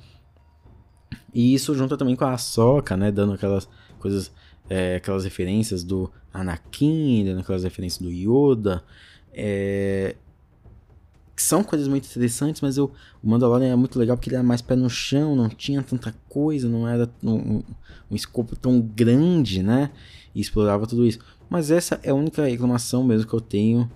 E 1.33 1.53
isso 1.53 1.75
junta 1.75 1.95
também 1.95 2.15
com 2.15 2.25
a 2.25 2.37
Soca, 2.37 2.97
né? 2.97 3.11
Dando 3.11 3.33
aquelas 3.33 3.69
coisas, 3.99 4.31
é, 4.67 4.95
aquelas 4.95 5.23
referências 5.23 5.83
do 5.83 6.11
Anakin, 6.33 7.25
dando 7.25 7.41
aquelas 7.41 7.63
referências 7.63 8.01
do 8.01 8.11
Yoda. 8.11 8.83
É, 9.31 10.15
são 11.43 11.63
coisas 11.63 11.87
muito 11.87 12.05
interessantes, 12.05 12.61
mas 12.61 12.77
eu, 12.77 12.91
o 13.23 13.29
Mandalorian 13.29 13.71
é 13.71 13.75
muito 13.75 13.99
legal 13.99 14.17
porque 14.17 14.29
ele 14.29 14.35
era 14.35 14.43
mais 14.43 14.61
pé 14.61 14.75
no 14.75 14.89
chão, 14.89 15.35
não 15.35 15.47
tinha 15.47 15.81
tanta 15.83 16.13
coisa, 16.27 16.67
não 16.67 16.87
era 16.87 17.09
um, 17.23 17.63
um, 18.09 18.15
escopo 18.15 18.55
tão 18.55 18.81
grande, 18.81 19.61
né? 19.61 19.91
E 20.33 20.41
explorava 20.41 20.87
tudo 20.87 21.05
isso. 21.05 21.19
Mas 21.49 21.69
essa 21.69 21.99
é 22.03 22.09
a 22.09 22.15
única 22.15 22.45
reclamação 22.45 23.03
mesmo 23.03 23.27
que 23.27 23.33
eu 23.33 23.41
tenho. 23.41 23.89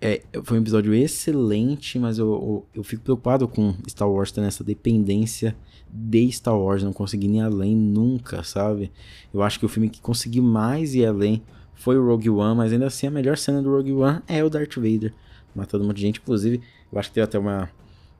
É, 0.00 0.22
foi 0.42 0.58
um 0.58 0.60
episódio 0.60 0.94
excelente, 0.94 1.98
mas 1.98 2.18
eu, 2.18 2.26
eu, 2.26 2.66
eu 2.76 2.84
fico 2.84 3.02
preocupado 3.02 3.46
com 3.46 3.74
Star 3.88 4.10
Wars 4.10 4.32
tendo 4.32 4.46
essa 4.46 4.64
dependência 4.64 5.56
de 5.90 6.30
Star 6.32 6.58
Wars, 6.58 6.82
não 6.82 6.92
consegui 6.92 7.26
ir 7.28 7.40
além 7.40 7.74
nunca, 7.74 8.42
sabe? 8.42 8.90
Eu 9.32 9.42
acho 9.42 9.58
que 9.58 9.66
o 9.66 9.68
filme 9.68 9.88
que 9.88 10.00
conseguiu 10.00 10.42
mais 10.42 10.94
ir 10.94 11.06
além 11.06 11.42
foi 11.76 11.96
o 11.96 12.04
Rogue 12.04 12.30
One, 12.30 12.56
mas 12.56 12.72
ainda 12.72 12.86
assim 12.86 13.06
a 13.06 13.10
melhor 13.10 13.38
cena 13.38 13.62
do 13.62 13.70
Rogue 13.70 13.92
One 13.92 14.20
é 14.26 14.42
o 14.42 14.50
Darth 14.50 14.74
Vader 14.74 15.12
matando 15.56 15.84
um 15.84 15.86
monte 15.88 15.96
de 15.96 16.02
gente. 16.02 16.20
Inclusive, 16.20 16.60
eu 16.92 16.98
acho 16.98 17.08
que 17.08 17.14
teve 17.14 17.24
até 17.24 17.38
uma, 17.38 17.70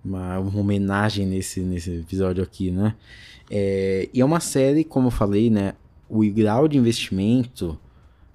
uma, 0.05 0.39
uma 0.39 0.61
homenagem 0.61 1.27
nesse, 1.27 1.61
nesse 1.61 2.01
episódio 2.01 2.43
aqui, 2.43 2.71
né? 2.71 2.97
É, 3.51 4.09
e 4.13 4.21
é 4.21 4.25
uma 4.25 4.41
série, 4.41 4.83
como 4.83 5.09
eu 5.09 5.11
falei, 5.11 5.51
né? 5.51 5.75
O 6.09 6.21
grau 6.33 6.67
de 6.67 6.79
investimento 6.79 7.79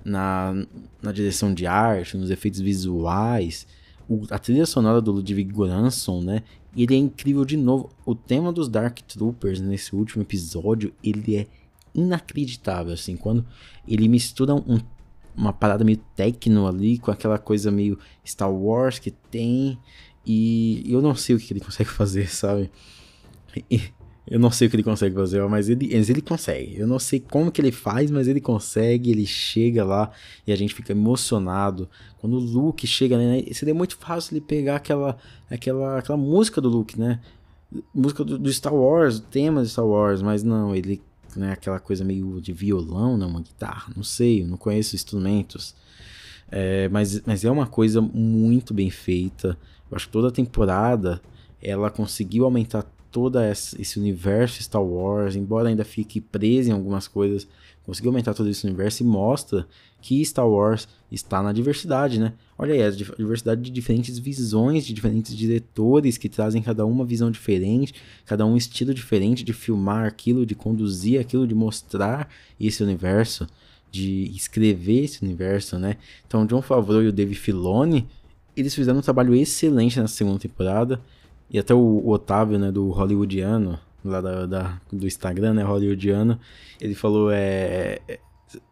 na, 0.06 0.54
na 1.02 1.12
direção 1.12 1.54
de 1.54 1.66
arte, 1.66 2.18
nos 2.18 2.30
efeitos 2.30 2.60
visuais, 2.60 3.68
o, 4.08 4.22
a 4.30 4.38
trilha 4.38 4.66
sonora 4.66 5.02
do 5.02 5.12
Ludwig 5.12 5.52
Göransson, 5.52 6.22
né? 6.22 6.44
Ele 6.76 6.96
é 6.96 6.98
incrível 6.98 7.44
de 7.44 7.58
novo. 7.58 7.90
O 8.06 8.16
tema 8.16 8.52
dos 8.54 8.70
Dark 8.70 9.00
Troopers 9.00 9.60
nesse 9.60 9.96
último 9.96 10.22
episódio, 10.22 10.94
ele 11.04 11.36
é 11.36 11.48
inacreditável, 11.94 12.94
assim, 12.94 13.18
quando 13.18 13.46
ele 13.86 14.08
mistura 14.08 14.56
um, 14.56 14.80
uma 15.36 15.54
parada 15.54 15.84
meio 15.84 16.00
techno 16.16 16.68
ali 16.68 16.98
com 16.98 17.12
aquela 17.12 17.38
coisa 17.38 17.72
meio 17.72 17.98
Star 18.26 18.52
Wars 18.52 19.00
que 19.00 19.12
tem 19.12 19.80
e 20.26 20.84
eu 20.88 21.02
não 21.02 21.16
sei 21.16 21.36
o 21.36 21.40
que 21.40 21.52
ele 21.54 21.60
consegue 21.64 21.90
fazer, 21.90 22.30
sabe? 22.30 22.70
Eu 24.28 24.40
não 24.40 24.52
sei 24.52 24.68
o 24.68 24.70
que 24.70 24.76
ele 24.76 24.84
consegue 24.84 25.16
fazer, 25.16 25.46
mas 25.50 25.68
ele, 25.68 25.90
mas 25.94 26.10
ele 26.10 26.22
consegue. 26.22 26.80
Eu 26.80 26.88
não 26.88 27.00
sei 27.00 27.20
como 27.20 27.52
que 27.52 27.60
ele 27.60 27.72
faz, 27.72 28.10
mas 28.12 28.28
ele 28.28 28.40
consegue, 28.40 29.12
ele 29.12 29.26
chega 29.26 29.84
lá 29.84 30.12
e 30.46 30.54
a 30.54 30.56
gente 30.56 30.74
fica 30.74 30.92
emocionado. 30.92 31.90
Quando 32.20 32.38
o 32.38 32.40
Luke 32.40 32.86
chega, 32.86 33.18
né? 33.18 33.44
Seria 33.52 33.74
muito 33.74 33.98
fácil 33.98 34.34
ele 34.34 34.42
pegar 34.42 34.78
aquela, 34.78 35.18
aquela, 35.50 35.98
aquela 35.98 36.18
música 36.18 36.62
do 36.62 36.70
Luke, 36.70 37.00
né? 37.00 37.20
Música 37.94 38.24
do, 38.24 38.38
do 38.38 38.54
Star 38.54 38.74
Wars, 38.74 39.18
o 39.18 39.22
tema 39.22 39.64
de 39.64 39.70
Star 39.70 39.86
Wars, 39.86 40.22
mas 40.22 40.44
não, 40.44 40.76
ele, 40.76 41.02
né, 41.36 41.54
aquela 41.54 41.80
coisa 41.80 42.04
meio 42.04 42.40
de 42.42 42.54
violão, 42.54 43.18
não, 43.18 43.28
uma 43.28 43.42
guitarra, 43.42 43.94
não 43.96 44.04
sei, 44.04 44.44
não 44.44 44.58
conheço 44.58 44.96
instrumentos. 44.96 45.76
É, 46.50 46.90
mas, 46.90 47.22
mas 47.26 47.46
é 47.46 47.52
uma 47.52 47.68
coisa 47.68 48.02
muito 48.02 48.74
bem 48.74 48.90
feita. 48.90 49.58
Eu 49.90 49.96
acho 49.96 50.08
que 50.08 50.12
toda 50.12 50.28
a 50.28 50.32
temporada 50.32 51.22
ela 51.62 51.90
conseguiu 51.90 52.44
aumentar 52.44 52.84
todo 53.12 53.40
esse 53.42 54.00
universo 54.00 54.64
Star 54.64 54.84
Wars, 54.84 55.36
embora 55.36 55.70
ainda 55.70 55.84
fique 55.84 56.22
preso 56.22 56.70
em 56.70 56.74
algumas 56.74 57.08
coisas, 57.08 57.48
conseguiu 57.86 58.12
aumentar 58.12 58.34
todo 58.34 58.50
esse 58.50 58.66
universo 58.66 59.04
e 59.04 59.06
mostra 59.06 59.68
que 60.02 60.24
Star 60.26 60.48
Wars 60.48 60.88
está 61.12 61.42
na 61.42 61.52
diversidade, 61.52 62.20
né? 62.20 62.34
Olha 62.58 62.74
aí, 62.74 62.84
a 62.84 62.90
diversidade 62.90 63.62
de 63.62 63.72
diferentes 63.72 64.18
visões, 64.18 64.86
de 64.86 64.94
diferentes 64.94 65.36
diretores 65.36 66.18
que 66.18 66.30
trazem 66.30 66.62
cada 66.62 66.86
uma 66.86 67.04
visão 67.04 67.32
diferente, 67.32 67.94
cada 68.26 68.46
um 68.46 68.56
estilo 68.56 68.94
diferente 68.94 69.44
de 69.44 69.54
filmar 69.54 70.06
aquilo, 70.06 70.46
de 70.46 70.56
conduzir 70.56 71.20
aquilo, 71.20 71.48
de 71.48 71.56
mostrar 71.56 72.30
esse 72.60 72.84
universo, 72.84 73.48
de 73.92 74.32
escrever 74.36 75.04
esse 75.04 75.24
universo, 75.24 75.78
né? 75.78 75.98
Então, 76.26 76.46
John 76.46 76.62
Favreau 76.62 77.04
e 77.04 77.08
o 77.08 77.14
Dave 77.14 77.36
Filoni, 77.36 78.08
eles 78.56 78.74
fizeram 78.74 79.00
um 79.00 79.04
trabalho 79.04 79.36
excelente 79.36 80.00
na 80.00 80.08
segunda 80.08 80.40
temporada. 80.40 81.02
E 81.50 81.60
até 81.60 81.74
o, 81.74 81.78
o 81.78 82.10
Otávio, 82.12 82.58
né, 82.58 82.72
do 82.72 82.90
Hollywoodiano, 82.90 83.78
lá 84.04 84.22
da, 84.22 84.46
da, 84.46 84.82
do 84.92 85.06
Instagram, 85.06 85.54
né, 85.54 85.64
Hollywoodiano, 85.64 86.40
ele 86.80 86.96
falou, 86.96 87.32
é, 87.32 88.00
é 88.08 88.20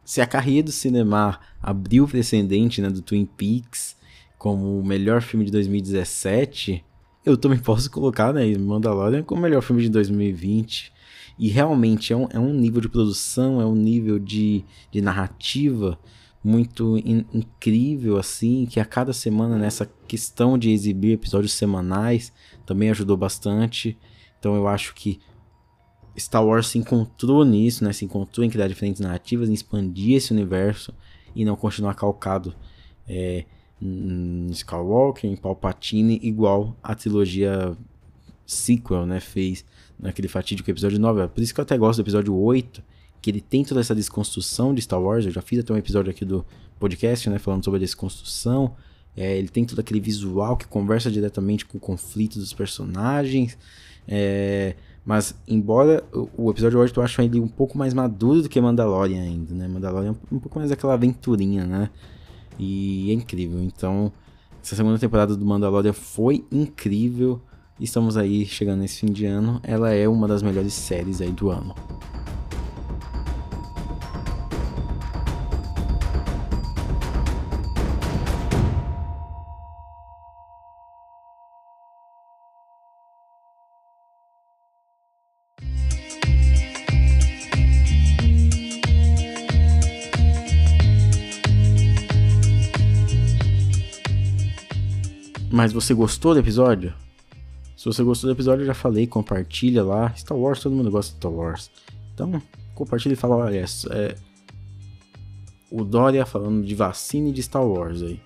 se 0.04 0.22
a 0.22 0.26
carreira 0.26 0.64
do 0.64 0.72
cinema 0.72 1.40
abriu 1.62 2.04
o 2.04 2.08
precedente, 2.08 2.82
né, 2.82 2.90
do 2.90 3.02
Twin 3.02 3.26
Peaks 3.26 3.98
como 4.38 4.80
o 4.80 4.86
melhor 4.86 5.22
filme 5.22 5.46
de 5.46 5.52
2017, 5.52 6.84
eu 7.26 7.38
também 7.38 7.60
posso 7.62 7.92
colocar, 7.92 8.34
né, 8.34 8.58
Mandalorian 8.58 9.22
como 9.22 9.40
o 9.40 9.44
melhor 9.44 9.62
filme 9.62 9.82
de 9.82 9.90
2020. 9.90 10.94
E 11.38 11.48
realmente 11.48 12.12
é 12.12 12.18
um, 12.18 12.28
é 12.32 12.40
um 12.40 12.54
nível 12.54 12.82
de 12.82 12.90
produção, 12.90 13.62
é 13.62 13.66
um 13.66 13.76
nível 13.76 14.20
de, 14.20 14.66
de 14.92 15.02
narrativa 15.02 15.98
muito 16.44 16.98
in, 16.98 17.26
incrível, 17.34 18.18
assim, 18.18 18.66
que 18.66 18.80
a 18.80 18.86
cada 18.86 19.14
semana 19.14 19.58
nessa 19.58 19.90
questão 20.08 20.58
de 20.58 20.70
exibir 20.70 21.14
episódios 21.14 21.54
semanais 21.54 22.34
também 22.66 22.90
ajudou 22.90 23.16
bastante. 23.16 23.98
Então 24.40 24.56
eu 24.56 24.68
acho 24.68 24.96
que 24.96 25.20
Star 26.18 26.46
Wars 26.46 26.68
se 26.68 26.78
encontrou 26.78 27.46
nisso, 27.46 27.84
né? 27.84 27.94
Se 27.94 28.06
encontrou 28.06 28.46
em 28.46 28.50
criar 28.50 28.68
diferentes 28.68 29.02
narrativas, 29.02 29.50
em 29.50 29.54
expandir 29.54 30.18
esse 30.18 30.32
universo 30.32 30.94
e 31.36 31.46
não 31.46 31.56
continuar 31.56 31.94
calcado 31.94 32.56
é, 33.08 33.46
em 33.82 34.48
Skywalker, 34.52 35.30
em 35.30 35.36
Palpatine, 35.36 36.20
igual 36.22 36.76
a 36.84 36.96
trilogia 36.96 37.76
sequel, 38.46 39.06
né? 39.06 39.20
Fez 39.20 39.64
naquele 39.98 40.28
fatídico 40.28 40.70
episódio 40.70 41.00
9. 41.00 41.28
Por 41.30 41.42
isso 41.42 41.54
que 41.54 41.60
eu 41.60 41.64
até 41.64 41.78
gosto 41.78 42.00
do 42.00 42.04
episódio 42.04 42.36
8, 42.36 42.84
que 43.22 43.30
ele 43.30 43.42
tem 43.42 43.64
toda 43.64 43.82
essa 43.82 43.96
desconstrução 43.96 44.74
de 44.74 44.82
Star 44.82 45.02
Wars. 45.02 45.26
Eu 45.26 45.32
já 45.32 45.42
fiz 45.42 45.60
até 45.60 45.74
um 45.74 45.78
episódio 45.78 46.10
aqui 46.12 46.26
do 46.26 46.46
podcast, 46.80 47.30
né? 47.30 47.40
Falando 47.40 47.64
sobre 47.64 47.78
a 47.78 47.82
desconstrução. 47.82 48.76
É, 49.16 49.38
ele 49.38 49.50
tem 49.50 49.66
todo 49.66 49.80
aquele 49.80 50.00
visual 50.00 50.56
que 50.56 50.68
conversa 50.68 51.12
diretamente 51.12 51.66
com 51.66 51.78
o 51.78 51.82
conflito 51.82 52.40
dos 52.40 52.54
personagens. 52.54 53.58
É, 54.12 54.76
mas, 55.06 55.36
embora 55.48 56.04
o 56.36 56.50
episódio 56.50 56.80
8 56.80 57.00
eu 57.00 57.04
acho 57.04 57.22
ele 57.22 57.40
um 57.40 57.48
pouco 57.48 57.78
mais 57.78 57.94
maduro 57.94 58.42
do 58.42 58.50
que 58.50 58.60
Mandalorian 58.60 59.22
ainda, 59.22 59.54
né? 59.54 59.68
Mandalorian 59.68 60.16
é 60.32 60.36
um 60.36 60.40
pouco 60.40 60.58
mais 60.58 60.72
aquela 60.72 60.94
aventurinha, 60.94 61.66
né? 61.66 61.90
E 62.58 63.12
é 63.12 63.14
incrível. 63.14 63.62
Então, 63.62 64.12
essa 64.64 64.76
segunda 64.76 64.98
temporada 64.98 65.36
do 65.36 65.46
Mandalorian 65.46 65.94
foi 65.94 66.44
incrível. 66.52 67.40
Estamos 67.80 68.18
aí 68.18 68.46
chegando 68.46 68.80
nesse 68.80 69.00
fim 69.00 69.12
de 69.12 69.26
ano. 69.26 69.62
Ela 69.64 69.92
é 69.92 70.08
uma 70.08 70.28
das 70.28 70.42
melhores 70.42 70.74
séries 70.74 71.22
aí 71.22 71.32
do 71.32 71.50
ano. 71.50 71.74
Mas 95.60 95.74
você 95.74 95.94
gostou 95.94 96.34
do 96.34 96.40
episódio? 96.40 96.94
Se 97.76 97.84
você 97.84 98.02
gostou 98.02 98.30
do 98.30 98.34
episódio, 98.34 98.62
eu 98.64 98.68
já 98.68 98.74
falei, 98.74 99.06
compartilha 99.06 99.84
lá. 99.84 100.10
Star 100.16 100.38
Wars, 100.38 100.62
todo 100.62 100.74
mundo 100.74 100.90
gosta 100.90 101.12
de 101.12 101.18
Star 101.18 101.34
Wars. 101.34 101.70
Então, 102.14 102.42
compartilha 102.74 103.12
e 103.12 103.18
fala, 103.18 103.36
olha, 103.36 103.66
é, 103.92 104.16
o 105.70 105.84
Dória 105.84 106.26
falando 106.26 106.66
de 106.66 106.74
vacina 106.74 107.28
e 107.28 107.34
de 107.34 107.44
Star 107.44 107.68
Wars 107.68 108.02
aí. 108.02 108.22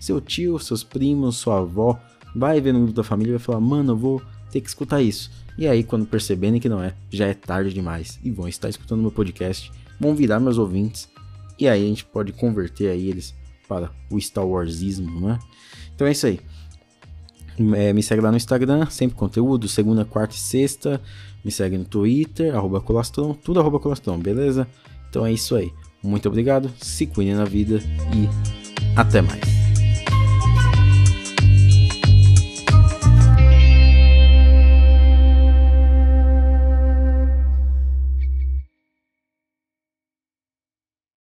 Seu 0.00 0.22
tio, 0.22 0.58
seus 0.58 0.82
primos, 0.82 1.36
sua 1.36 1.58
avó, 1.58 2.00
vai 2.34 2.62
ver 2.62 2.72
no 2.72 2.78
grupo 2.78 2.94
da 2.94 3.04
família 3.04 3.32
e 3.32 3.36
vai 3.36 3.44
falar, 3.44 3.60
mano, 3.60 3.92
eu 3.92 3.96
vou 3.98 4.22
ter 4.50 4.62
que 4.62 4.68
escutar 4.68 5.02
isso. 5.02 5.30
E 5.58 5.68
aí, 5.68 5.84
quando 5.84 6.06
perceberem 6.06 6.58
que 6.58 6.68
não 6.70 6.82
é, 6.82 6.94
já 7.10 7.26
é 7.26 7.34
tarde 7.34 7.74
demais. 7.74 8.18
E 8.24 8.30
vão 8.30 8.48
estar 8.48 8.70
escutando 8.70 9.02
meu 9.02 9.12
podcast, 9.12 9.70
vão 10.00 10.14
virar 10.14 10.40
meus 10.40 10.56
ouvintes. 10.56 11.10
E 11.58 11.68
aí 11.68 11.84
a 11.84 11.88
gente 11.88 12.06
pode 12.06 12.32
converter 12.32 12.88
aí 12.88 13.10
eles 13.10 13.34
para 13.68 13.90
o 14.10 14.18
Star 14.18 14.46
Warsismo, 14.46 15.20
né? 15.20 15.38
Então 15.94 16.06
é 16.06 16.12
isso 16.12 16.26
aí. 16.26 16.40
É, 17.76 17.92
me 17.92 18.02
segue 18.02 18.22
lá 18.22 18.30
no 18.30 18.36
Instagram, 18.36 18.86
sempre 18.86 19.16
conteúdo, 19.16 19.68
segunda, 19.68 20.04
quarta 20.04 20.34
e 20.34 20.38
sexta. 20.38 21.00
Me 21.44 21.50
segue 21.50 21.78
no 21.78 21.84
Twitter, 21.84 22.54
arroba 22.54 22.80
Colastrão, 22.80 23.34
tudo 23.34 23.60
arroba 23.60 23.78
Colastrão, 23.78 24.18
beleza? 24.18 24.66
Então 25.08 25.24
é 25.26 25.32
isso 25.32 25.54
aí. 25.56 25.72
Muito 26.02 26.28
obrigado, 26.28 26.70
se 26.78 27.06
cuide 27.06 27.34
na 27.34 27.44
vida 27.44 27.82
e 28.14 28.28
até 28.96 29.20
mais. 29.20 29.59